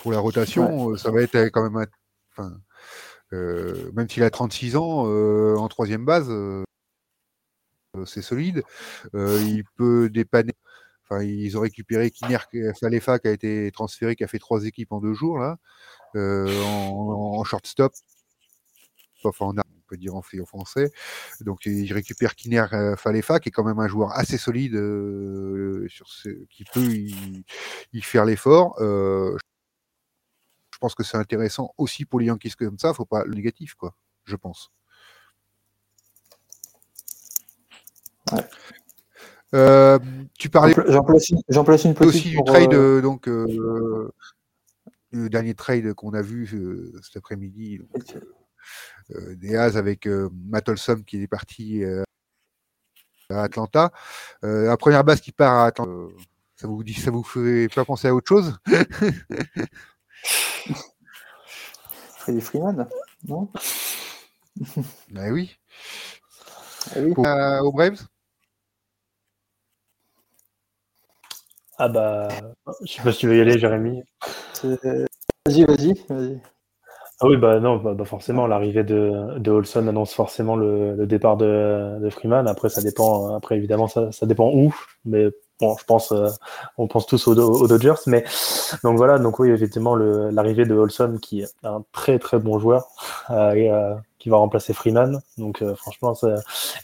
[0.00, 0.98] Pour la rotation, ouais.
[0.98, 1.76] ça va être quand même.
[1.76, 1.86] Un,
[2.32, 2.56] enfin,
[3.32, 5.04] même s'il a 36 ans
[5.56, 6.32] en troisième base,
[8.06, 8.62] c'est solide.
[9.14, 10.54] il peut dépanner
[11.10, 12.38] Enfin, ils ont récupéré Kiner
[12.78, 15.58] Falefa qui a été transféré, qui a fait trois équipes en deux jours là,
[16.16, 17.92] euh, en, shortstop.
[19.24, 20.90] Enfin, en, on peut dire en, en français.
[21.40, 22.66] Donc, ils récupèrent Kiner
[22.98, 27.44] Falefa, qui est quand même un joueur assez solide, euh, sur ce, qui peut y,
[27.94, 28.76] y faire l'effort.
[28.80, 29.36] Euh,
[30.78, 32.94] je pense que c'est intéressant aussi pour les Yankees comme ça.
[32.94, 33.96] Faut pas le négatif, quoi.
[34.22, 34.70] Je pense.
[38.30, 38.44] Ouais.
[39.56, 39.98] Euh,
[40.38, 40.76] tu parlais.
[40.86, 42.06] J'en place, une, place une petite.
[42.06, 43.00] Aussi du trade, euh...
[43.00, 44.08] donc euh,
[45.10, 46.46] le dernier trade qu'on a vu
[47.02, 47.80] cet après-midi,
[49.10, 51.82] des As avec Matt Olson qui est parti
[53.30, 53.90] à Atlanta.
[54.42, 56.14] la première base qui part à Atlanta,
[56.54, 58.56] ça vous dit, ça vous fait pas penser à autre chose?
[62.18, 62.88] Freddy Freeman,
[63.26, 63.48] non?
[65.10, 65.56] Ben oui.
[66.94, 67.14] Ah oui.
[67.14, 68.06] Pour, aux Braves?
[71.78, 72.28] Ah bah,
[72.84, 74.02] je sais pas si tu veux y aller, Jérémy.
[74.64, 76.40] Vas-y, vas-y, vas-y.
[77.20, 81.06] Ah oui, bah non, bah, bah forcément, l'arrivée de, de Olson annonce forcément le, le
[81.06, 82.46] départ de, de, Freeman.
[82.46, 85.28] Après, ça dépend, après évidemment, ça, ça dépend où, mais
[85.60, 86.28] bon, je pense, euh,
[86.76, 88.24] on pense tous aux, aux, Dodgers, mais
[88.84, 92.86] donc voilà, donc oui, effectivement, l'arrivée de Olson, qui est un très très bon joueur,
[93.30, 95.20] euh, et, euh, qui va remplacer Freeman.
[95.36, 96.14] Donc franchement,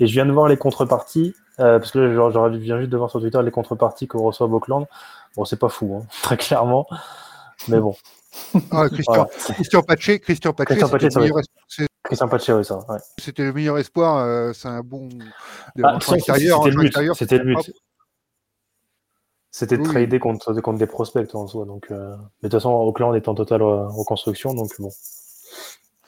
[0.01, 1.35] et je viens de voir les contreparties.
[1.57, 4.49] Parce que là, genre, je viens juste de voir sur Twitter les contreparties qu'on reçoit
[4.49, 4.87] à Auckland.
[5.37, 6.87] Bon, c'est pas fou, hein, très clairement.
[7.69, 7.95] Mais bon.
[8.73, 9.27] Ah, Christian, voilà.
[9.55, 10.75] Christian Paché, Christian Paché,
[12.03, 12.79] Christian Paché, oui, ça.
[12.89, 12.99] Ouais.
[13.19, 14.53] C'était le meilleur espoir.
[14.55, 15.09] C'est un bon.
[15.83, 17.73] Ah, C'était le but.
[19.57, 19.89] C'était de Oui.
[19.89, 21.65] trader contre, contre des prospects en soi.
[21.65, 24.91] Donc, euh, Mais de toute façon, Auckland est en totale euh, reconstruction, donc bon.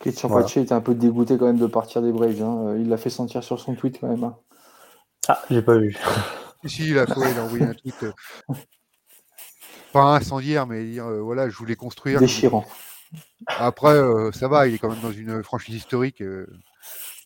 [0.00, 0.46] Christian Voilà.
[0.46, 2.42] Pache était un peu dégoûté quand même de partir des Braves.
[2.42, 2.70] hein.
[2.70, 4.24] Euh, Il l'a fait sentir sur son tweet quand même.
[4.24, 4.36] hein.
[5.28, 5.96] Ah, j'ai pas vu.
[6.64, 7.94] Si, il a, ouais, il a envoyé un tweet.
[8.02, 8.12] euh,
[9.92, 12.18] pas incendiaire, mais dire euh, voilà, je voulais construire.
[12.18, 12.64] Déchirant.
[13.46, 16.20] Après, euh, ça va, il est quand même dans une franchise historique.
[16.20, 16.48] euh,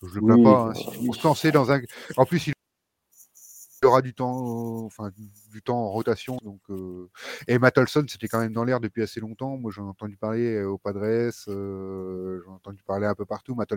[0.03, 0.67] je le plains Oui, pas.
[0.69, 0.75] hein.
[0.75, 1.81] Si veux se lancer dans un.
[2.19, 2.53] En plus, il
[3.87, 5.11] aura du temps, euh, enfin
[5.51, 6.39] du temps en rotation.
[6.43, 7.09] Donc, euh,
[7.49, 9.57] et Matt Olson, c'était quand même dans l'air depuis assez longtemps.
[9.57, 13.55] Moi, j'en ai entendu parler euh, au Padres, j'en ai entendu parler un peu partout.
[13.55, 13.71] Matt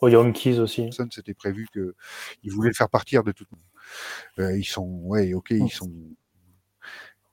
[0.00, 0.90] Oh, Yankees aussi.
[1.10, 1.94] C'était prévu que
[2.42, 3.48] il voulait le faire partir de toute.
[4.38, 5.92] Euh, ils sont, ouais, ok, ils sont.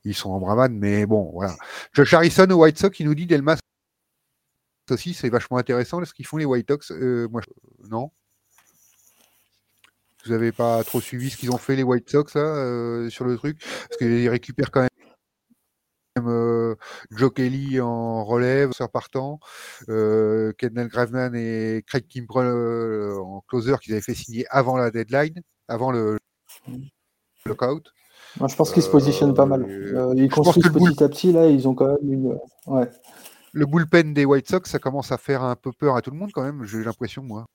[0.05, 1.55] Ils sont en bravade, mais bon, voilà.
[1.93, 3.57] Josh Harrison au White Sox, il nous dit Delmas
[4.91, 6.91] aussi, c'est vachement intéressant ce qu'ils font les White Sox.
[6.91, 8.11] Euh, moi, je- non?
[10.26, 13.26] Vous avez pas trop suivi ce qu'ils ont fait les White Sox là euh, sur
[13.26, 16.76] le truc, parce qu'ils récupèrent quand même euh,
[17.11, 19.39] Joe Kelly en relève, sur partant,
[19.89, 24.91] euh, Kendall Graveman et Craig Kimbrell euh, en closer qu'ils avaient fait signer avant la
[24.91, 26.17] deadline, avant le
[27.45, 27.91] lockout.
[28.39, 29.65] Moi, je pense qu'ils se positionnent pas mal.
[30.15, 31.32] Ils construisent boule- petit à petit.
[31.32, 32.39] Là, ils ont quand même une.
[32.67, 32.89] Ouais.
[33.51, 36.17] Le bullpen des White Sox, ça commence à faire un peu peur à tout le
[36.17, 37.45] monde quand même, j'ai l'impression, moi.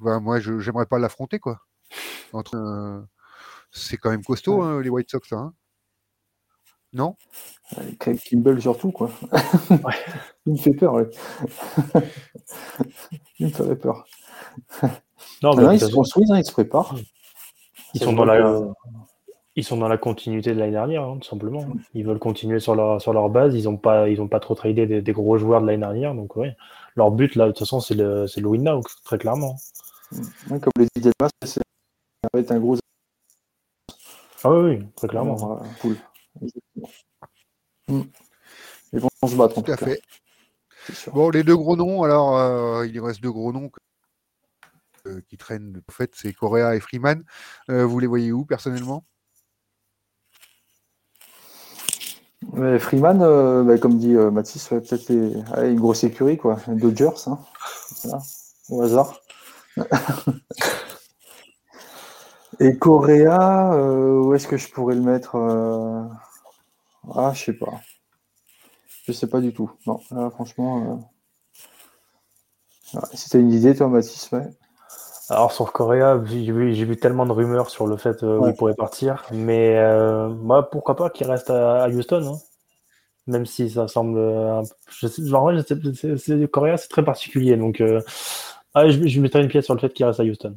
[0.00, 1.60] Moi, je j'aimerais pas l'affronter, quoi.
[2.32, 3.00] Entre, euh,
[3.70, 5.38] c'est quand même costaud, hein, les White Sox, là.
[5.38, 5.54] hein.
[6.92, 7.16] Non?
[7.98, 9.10] Craig Kimball surtout, quoi.
[10.46, 11.06] il me fait peur, lui.
[13.38, 14.06] il me ferait peur.
[15.42, 16.94] Non, Ah mais non, ils se construisent, hein, ils se préparent.
[17.94, 18.68] ils sont dans la, que-
[19.56, 21.66] ils sont dans la continuité de l'année dernière, hein, tout simplement.
[21.94, 23.54] Ils veulent continuer sur leur, sur leur base.
[23.54, 26.14] Ils n'ont pas, ils ont pas trop tradé des, des gros joueurs de l'année dernière.
[26.14, 26.56] Donc, ouais.
[26.94, 29.56] Leur but, là, de toute façon, c'est le, c'est le win now, très clairement.
[30.12, 32.76] Ouais, comme le dit Delmas, c'est- ça va être un gros
[34.44, 35.60] Ah oui, oui, très clairement.
[35.60, 35.96] Euh, poule.
[37.88, 38.02] Mm.
[38.92, 40.00] Ils vont se battre en Tout à cas, fait.
[41.12, 43.80] Bon, les deux gros noms, alors, euh, il reste deux gros noms que-
[45.08, 47.24] euh, qui traînent, en fait, c'est Correa et Freeman.
[47.70, 49.04] Euh, vous les voyez où, personnellement?
[52.52, 55.32] Mais Freeman, euh, bah, comme dit euh, Mathis, ouais, peut-être les-
[55.70, 56.58] une grosse écurie, quoi.
[56.68, 57.38] Dodgers, hein.
[58.04, 58.22] Voilà,
[58.68, 59.20] au hasard.
[62.60, 66.02] Et Correa, euh, où est-ce que je pourrais le mettre euh,
[67.14, 67.80] Ah, je sais pas.
[69.06, 69.70] Je sais pas du tout.
[69.86, 71.06] Non, là, franchement.
[72.94, 72.98] Euh...
[72.98, 74.46] ouais, t'as une idée, toi, Mathis, ouais.
[75.28, 78.50] Alors sur Correa, j'ai vu, tellement de rumeurs sur le fait euh, où Ouais.
[78.50, 82.38] il pourrait partir, mais euh, moi pourquoi pas qu'il reste à, à Houston, hein.
[83.26, 86.88] même si ça semble, un je sais, genre ouais, je sais- c'est- c'est- Correa c'est
[86.88, 88.00] très particulier, donc euh,
[88.76, 90.56] ah, je, je mettrais une pièce sur le fait qu'il reste à Houston.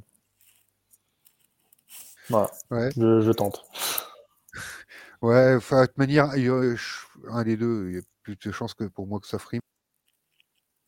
[2.30, 2.90] Voilà, Ouais.
[2.96, 3.66] je, je tente.
[5.22, 6.78] Ouais, de toute manière, je-
[7.30, 9.62] un des deux, il y a plus de chances que pour moi que ça Freeman,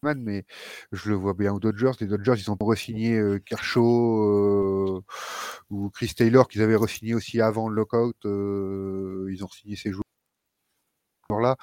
[0.04, 0.46] mais
[0.92, 1.92] je le vois bien aux Dodgers.
[2.00, 5.02] Les Dodgers, ils ont re-signé euh, Kershaw euh,
[5.70, 8.16] ou Chris Taylor, qu'ils avaient re-signé aussi avant le lockout.
[8.26, 9.92] euh, ils ont signé ces
[11.30, 11.56] joueurs-là.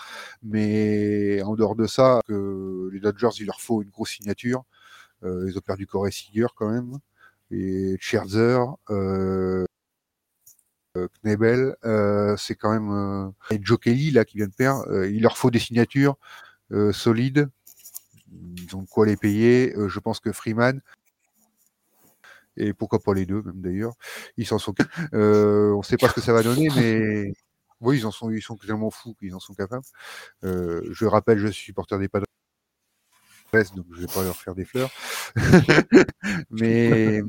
[0.43, 4.65] Mais en dehors de ça, que les Dodgers, il leur faut une grosse signature.
[5.25, 6.99] Euh, ils ont perdu Corey Seager quand même.
[7.51, 8.59] Et Scherzer,
[8.91, 9.65] euh,
[10.97, 14.87] euh, Knebel, euh, c'est quand même euh, et Joe Kelly là qui vient de perdre.
[14.91, 16.17] euh, il leur faut des signatures
[16.73, 17.49] euh, solides.
[18.31, 19.75] Ils ont quoi les payer.
[19.77, 20.81] Euh, je pense que Freeman
[22.59, 23.95] et pourquoi pas les deux même d'ailleurs,
[24.37, 24.75] ils s'en sont.
[25.15, 27.33] Euh, on ne sait pas ce que ça va donner, mais
[27.81, 29.85] oui, ils en sont, ils sont tellement fous qu'ils en sont capables.
[30.45, 32.27] Euh, je rappelle, je suis supporter des Padres,
[33.53, 34.91] donc je vais pas leur faire des fleurs.
[36.51, 37.23] mais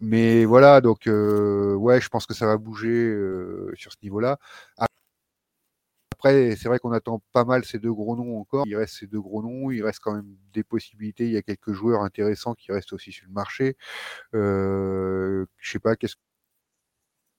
[0.00, 4.38] mais voilà, donc euh, ouais, je pense que ça va bouger euh, sur ce niveau-là.
[6.12, 8.64] Après, c'est vrai qu'on attend pas mal ces deux gros noms encore.
[8.66, 11.26] Il reste ces deux gros noms, il reste quand même des possibilités.
[11.26, 13.76] Il y a quelques joueurs intéressants qui restent aussi sur le marché.
[14.34, 16.16] Euh, je sais pas, qu'est-ce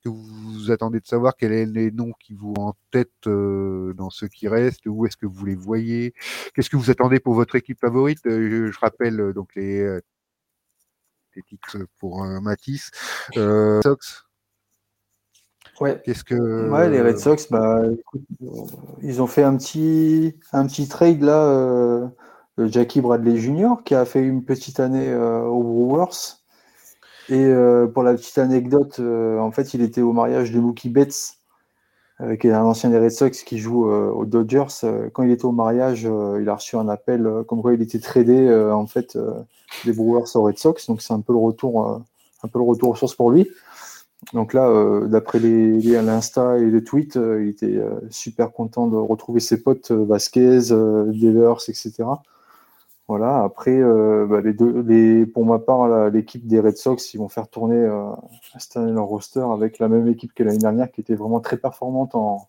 [0.04, 4.10] que vous attendez de savoir quels sont les noms qui vous en tête euh, dans
[4.10, 6.14] ceux qui restent Où est-ce que vous les voyez
[6.54, 10.00] Qu'est-ce que vous attendez pour votre équipe favorite Euh, je, je rappelle euh, donc les,
[11.48, 12.92] titres pour Matisse.
[13.34, 14.26] Sox,
[15.82, 16.02] Ouais.
[16.06, 18.22] qu'est-ce que Ouais, les Red Sox, bah, écoute,
[19.02, 22.08] ils ont fait un petit, un petit trade là, euh,
[22.60, 23.76] Jackie Bradley Jr.
[23.84, 26.43] qui a fait une petite année euh, aux Brewers.
[27.30, 30.90] Et euh, pour la petite anecdote, euh, en fait, il était au mariage de Mookie
[30.90, 31.38] Betts,
[32.40, 34.68] qui est un ancien des Red Sox qui joue euh, aux Dodgers.
[35.14, 38.54] Quand il était au mariage, il a reçu un appel comme quoi il était tradé
[38.72, 39.18] en fait
[39.84, 40.88] des Brewers aux Red Sox.
[40.88, 42.02] Donc c'est un peu le retour,
[42.44, 43.50] un peu le retour aux sources pour lui.
[44.32, 44.72] Donc là,
[45.06, 49.92] d'après les, les l'Insta et les tweets, il était super content de retrouver ses potes
[49.92, 52.06] Vasquez, Devers, etc.
[53.08, 53.44] Voilà.
[53.44, 57.86] Après, bah, deux, les, pour ma part, l'équipe des Red Sox, ils vont faire tourner
[58.58, 61.58] cette année leur roster avec la même équipe que l'année dernière, qui était vraiment très
[61.58, 62.48] performante en,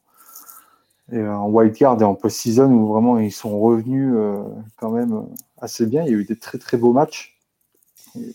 [1.12, 4.42] en wildcard et en post-season où vraiment ils sont revenus euh,
[4.78, 5.26] quand même
[5.58, 6.02] assez bien.
[6.04, 7.38] Il y a eu des très très beaux matchs,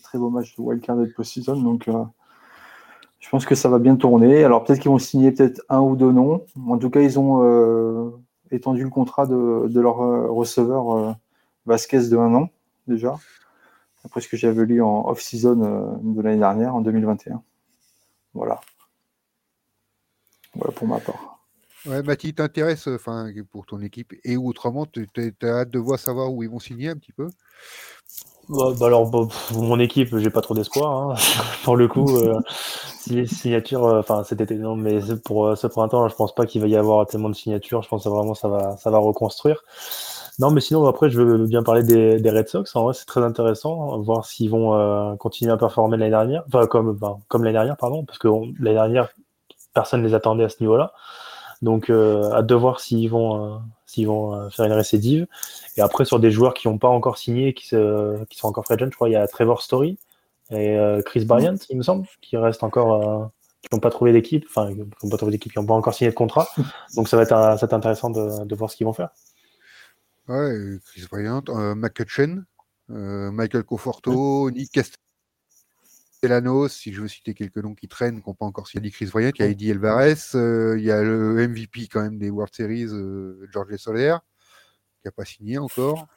[0.04, 1.60] très beaux matchs de wildcard et de post-season.
[1.62, 2.04] Donc euh,
[3.20, 4.44] je pense que ça va bien tourner.
[4.44, 6.46] Alors peut-être qu'ils vont signer peut-être un ou deux noms.
[6.68, 8.12] En tout cas, ils ont euh,
[8.52, 11.16] étendu le contrat de, de leur receveur
[11.70, 12.50] Vasquez de un an
[12.88, 13.16] déjà.
[14.04, 17.44] Après ce que j'avais lu en off-season de l'année dernière, en 2021.
[18.34, 18.60] Voilà.
[20.56, 21.40] Voilà pour ma part.
[21.86, 25.08] Ouais, Mathis, t'intéresse enfin, pour ton équipe et autrement, tu
[25.44, 27.28] as hâte de voir savoir où ils vont signer un petit peu?
[28.50, 29.30] Bah, bah alors, pour
[29.62, 31.12] mon équipe, j'ai pas trop d'espoir.
[31.12, 31.16] Hein.
[31.64, 32.42] pour le coup, euh,
[33.28, 36.60] signature, euh, enfin cet été, non, mais pour euh, ce printemps, je pense pas qu'il
[36.62, 37.84] va y avoir tellement de signatures.
[37.84, 39.64] Je pense que vraiment ça va, ça va reconstruire.
[40.40, 42.76] Non, mais sinon, après, je veux bien parler des, des Red Sox.
[42.76, 46.66] En vrai, c'est très intéressant, voir s'ils vont euh, continuer à performer l'année dernière, enfin,
[46.66, 48.28] comme, comme l'année dernière, pardon, parce que
[48.60, 49.10] l'année dernière,
[49.74, 50.94] personne ne les attendait à ce niveau-là.
[51.62, 55.28] Donc, euh, hâte de voir s'ils vont, euh, s'ils vont euh, faire une récidive.
[55.78, 58.66] Et après, sur des joueurs qui n'ont pas encore signé, qui, se, qui sont encore
[58.66, 59.98] free agent, je crois, il y a Trevor Story
[60.52, 63.30] et Chris Bryant, il me semble, qui restent encore,
[63.62, 65.94] qui n'ont pas trouvé d'équipe, enfin, qui n'ont pas trouvé d'équipe, qui n'ont pas encore
[65.94, 66.48] signé de contrat.
[66.96, 69.10] Donc, ça va être, ça intéressant de, de, voir ce qu'ils vont faire.
[70.30, 71.44] Ouais, Chris Bryant,
[71.76, 72.46] McCutcheon,
[72.88, 75.10] Michael Conforto, Nick Castellano.
[76.22, 79.08] Elanos, si je veux citer quelques noms qui traînent, qui n'ont pas encore signé Chris
[79.08, 82.30] Bryant, il y a Eddie Alvarez, euh, il y a le MVP quand même des
[82.30, 84.18] World Series, euh, George Soler,
[85.02, 86.08] qui n'a pas signé encore.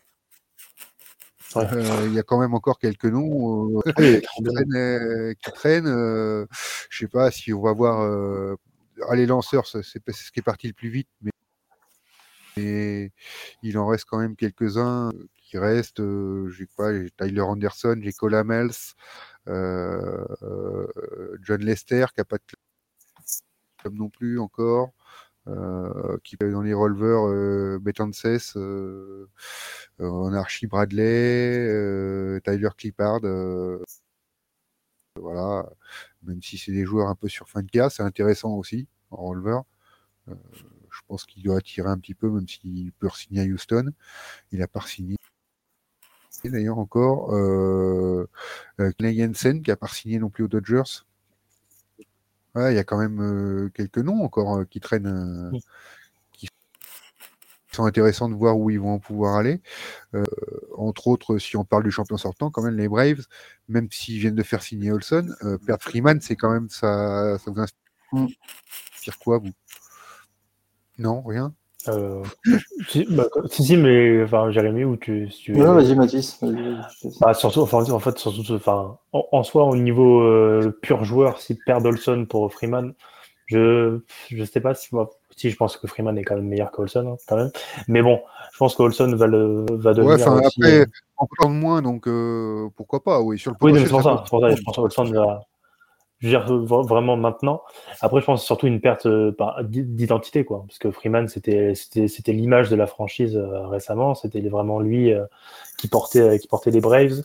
[1.56, 5.84] Euh, il y a quand même encore quelques noms qui traînent.
[5.86, 6.46] je ne
[6.90, 8.56] sais pas si on va voir.
[9.08, 9.98] Ah, les lanceurs, c'est ce
[10.32, 11.31] qui est parti le plus vite, mais,
[12.57, 13.12] mais
[13.62, 16.03] il en reste quand même quelques-uns qui restent.
[16.50, 18.70] j'ai pas, Tyler Anderson, j'ai Colamels.
[19.48, 22.44] Euh, euh, John Lester, qui n'a pas de
[23.78, 24.92] club non plus encore.
[25.48, 29.28] Euh, qui est dans les releveurs euh, Betances, euh,
[29.98, 33.20] en Archie Bradley, Tyler Clippard.
[35.16, 35.68] voilà,
[36.22, 39.24] même si c'est des joueurs un peu sur fin de cas, c'est intéressant aussi en
[39.24, 39.64] releveur.
[40.93, 43.93] Je pense qu'il doit attirer un petit peu, même s'il peut signer à Houston.
[44.53, 45.16] Il n'a pas signé
[46.45, 47.34] d'ailleurs encore.
[47.34, 48.28] Euh,
[48.80, 51.05] euh Jensen qui a pas signé non plus aux Dodgers.
[52.57, 55.53] il y a quand même euh, quelques noms encore euh, qui traînent,
[56.32, 56.49] qui
[57.72, 59.61] sont intéressants de voir où ils vont pouvoir aller.
[60.76, 63.24] entre autres, si on parle du champion sortant, quand même les Braves,
[63.68, 65.28] même s'ils viennent de faire signer Olson,
[65.66, 69.53] perdre Freeman, c'est quand même ça, ça vous inspire quoi vous?
[70.99, 71.53] Non, rien
[71.88, 72.22] euh,
[72.88, 76.38] si, bah, si, mais enfin, Jérémy, ou tu, tu Non, vas-y, Mathis.
[77.20, 81.57] Bah, surtout, enfin, en fait, surtout, enfin, en, soi, au niveau euh, pur joueur, si
[81.57, 82.95] perd Olson pour Freeman,
[83.47, 86.70] je je sais pas si moi, si je pense que Freeman est quand même meilleur
[86.70, 87.51] qu'Olson, hein, quand même.
[87.88, 88.20] Mais bon,
[88.53, 90.26] je pense qu'Olson va le va devenir.
[90.28, 90.86] Ouais, aussi, après, euh...
[91.16, 93.38] encore moins, donc euh, pourquoi pas, oui.
[93.38, 94.24] Sur le oui, c'est pour ça.
[94.28, 95.43] Pour ça je pense qu'Olson va
[96.22, 97.62] je veux dire vraiment maintenant.
[98.00, 100.64] Après, je pense surtout une perte euh, d'identité, quoi.
[100.68, 104.14] Parce que Freeman, c'était c'était l'image de la franchise euh, récemment.
[104.14, 105.24] C'était vraiment lui euh,
[105.78, 107.22] qui portait qui portait les Braves.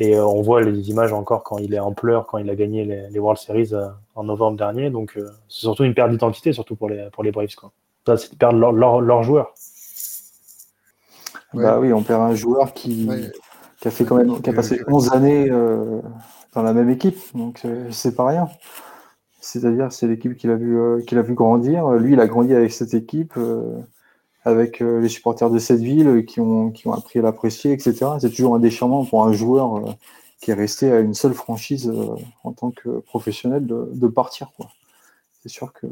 [0.00, 2.84] Et on voit les images encore quand il est en pleurs, quand il a gagné
[2.84, 3.72] les, World Series
[4.14, 4.90] en novembre dernier.
[4.90, 5.18] Donc,
[5.48, 7.72] c'est surtout une perte d'identité, surtout pour les pour les Braves, quoi.
[8.06, 9.52] Ça, c'est de perdre leur, leur, leur joueur.
[11.52, 13.10] Bah oui, on perd un joueur qui,
[13.80, 15.50] qui a fait quand même, qui a passé 11 années
[16.58, 18.48] dans la même équipe, donc euh, c'est pas rien.
[19.40, 21.88] C'est-à-dire, c'est l'équipe qu'il a vu, euh, qu'il a vu grandir.
[21.90, 23.78] Lui, il a grandi avec cette équipe, euh,
[24.44, 28.06] avec les supporters de cette ville qui ont, qui ont appris à l'apprécier, etc.
[28.20, 29.96] C'est toujours un déchirement pour un joueur
[30.40, 31.92] qui est resté à une seule franchise
[32.42, 34.50] en tant que professionnel de, partir.
[35.42, 35.86] C'est sûr que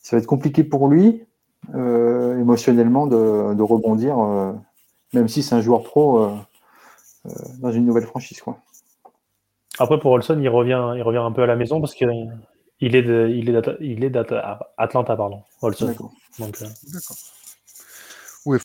[0.00, 1.24] ça va être compliqué pour lui,
[1.74, 4.16] émotionnellement, de, de rebondir,
[5.12, 6.30] même si c'est un joueur pro
[7.58, 8.40] dans une nouvelle franchise.
[8.40, 8.58] Quoi.
[9.78, 12.08] Après, pour Olson, il revient, il revient un peu à la maison parce qu'il
[12.80, 15.42] est de, il est il est d'Atlanta, pardon.
[15.62, 15.86] Olson.
[15.86, 16.12] D'accord.
[16.38, 16.66] Donc, euh...
[16.92, 17.16] D'accord.
[18.46, 18.58] Oui.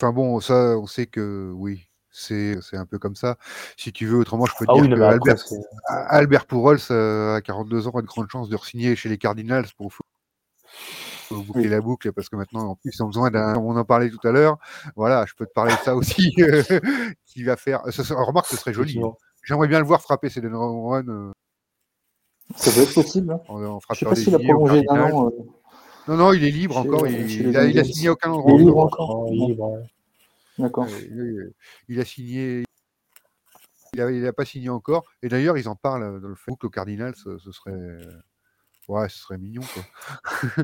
[0.00, 3.36] Enfin bon, ça, on sait que oui, c'est un peu comme ça.
[3.76, 5.44] Si tu veux, autrement, je peux ah dire oui, que Albert,
[5.88, 9.66] Albert Pujols, euh, à 42 ans, a de grandes chances de re-signer chez les Cardinals
[9.76, 9.92] pour
[11.30, 13.56] boucler la boucle parce que maintenant, en plus, ils ont besoin d'un.
[13.56, 14.58] On en parlait tout à l'heure.
[14.96, 16.34] Voilà, je peux te parler de ça aussi.
[17.26, 17.82] qui va faire.
[17.82, 19.00] remarque, ce serait joli.
[19.44, 21.32] J'aimerais bien le voir frapper ces deux runs.
[22.56, 23.32] Ça peut être possible.
[23.32, 23.40] Hein.
[23.48, 25.26] En, en Je sais pas s'il a prolongé d'un an.
[25.26, 25.30] euh,
[26.08, 27.06] Non, non, il est libre encore.
[27.06, 27.86] Il, il a, il a Bengals.
[27.94, 28.58] signé aucun Il est endroit.
[28.58, 29.10] libre encore.
[29.26, 29.82] Oh, libre, ouais.
[30.58, 30.86] D'accord.
[30.88, 31.52] Euh,
[31.88, 32.64] il, a signé.
[33.94, 35.04] Il a, il a pas signé encore.
[35.22, 36.62] Et d'ailleurs, ils en parlent dans le Facebook.
[36.64, 37.72] Le Cardinal, ce, ce serait.
[38.88, 39.82] Ouais, ce serait mignon, quoi.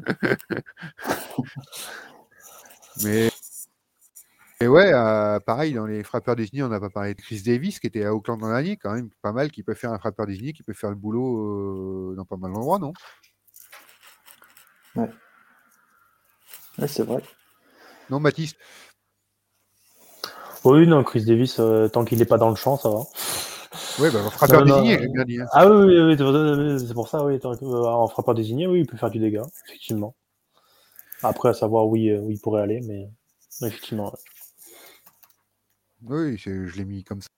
[3.02, 3.29] Mais.
[4.62, 7.80] Et ouais, euh, pareil, dans les frappeurs désignés, on n'a pas parlé de Chris Davis,
[7.80, 10.26] qui était à Auckland dans l'année, quand même pas mal, qui peut faire un frappeur
[10.26, 12.92] désigné, qui peut faire le boulot euh, dans pas mal d'endroits, non?
[14.96, 15.08] Ouais,
[16.86, 17.22] c'est vrai.
[18.10, 18.54] Non, Mathis?
[20.64, 22.98] Oui, non, Chris Davis, euh, tant qu'il n'est pas dans le champ, ça va.
[23.98, 25.40] Ouais, bah, frappeur Non, désigné, j'ai bien dit.
[25.40, 25.46] hein.
[25.52, 27.40] Ah oui, oui, oui, c'est pour ça- oui.
[27.42, 30.14] En frappeur désigné, oui, il peut faire du dégât, effectivement.
[31.22, 33.08] Après, à savoir où il, où il pourrait aller, mais
[33.66, 34.10] effectivement.
[34.12, 34.18] ouais.
[36.02, 37.28] Oui, je l'ai mis comme ça.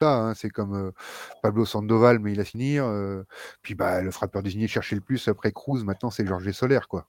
[0.00, 0.92] Ça, hein, c'est comme euh,
[1.42, 2.78] Pablo Sandoval, mais il a signé.
[2.78, 3.24] euh,
[3.62, 7.08] puis bah, le frappeur désigné chercher le plus après Cruz, maintenant c'est Georges Solaire, quoi.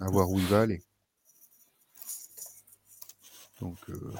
[0.00, 0.82] À voir où il va aller.
[3.60, 4.12] Donc, euh,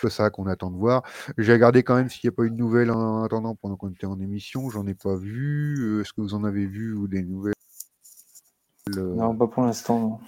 [0.00, 1.02] c'est ça qu'on attend de voir.
[1.38, 3.90] J'ai regardé quand même s'il n'y a pas eu de nouvelles en attendant pendant qu'on
[3.90, 4.68] était en émission.
[4.70, 6.00] J'en ai pas vu.
[6.00, 7.54] Est-ce que vous en avez vu ou des nouvelles
[8.96, 10.20] Non, pas pour l'instant.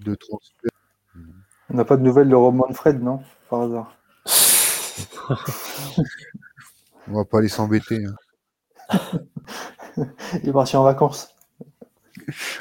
[0.00, 0.71] de transfert
[1.70, 3.96] On n'a pas de nouvelles de Rob Manfred, non Par hasard?
[7.08, 8.04] On va pas aller s'embêter.
[8.04, 8.14] hein.
[10.42, 11.34] Il est parti en vacances.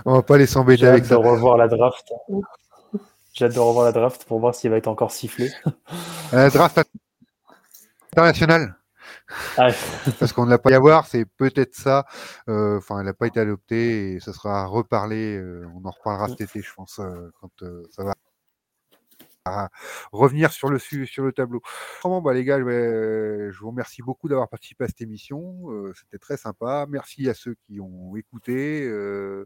[0.05, 1.15] On va pas aller s'embêter J'ai avec hâte ça.
[1.15, 2.11] de revoir la draft.
[3.33, 5.51] J'ai hâte de revoir la draft pour voir s'il va être encore sifflé.
[6.31, 6.81] Un draft
[8.13, 8.75] international.
[9.57, 9.69] Ah,
[10.19, 12.05] Parce qu'on ne l'a pas y avoir, c'est peut-être ça.
[12.49, 15.37] Euh, Enfin, elle n'a pas été adoptée et ce sera reparlé.
[15.37, 18.13] euh, on en reparlera cet été, je pense, euh, quand euh, ça va
[19.45, 19.69] à
[20.11, 21.61] revenir sur le su- sur le tableau.
[22.01, 25.65] Vraiment, bah, les gars, je vous remercie beaucoup d'avoir participé à cette émission.
[25.95, 26.85] C'était très sympa.
[26.89, 28.83] Merci à ceux qui ont écouté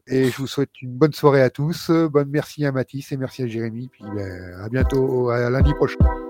[0.07, 1.89] et je vous souhaite une bonne soirée à tous.
[1.91, 3.89] Bonne merci à Mathis et merci à Jérémy.
[3.89, 6.24] Puis ben, à bientôt, à lundi prochain.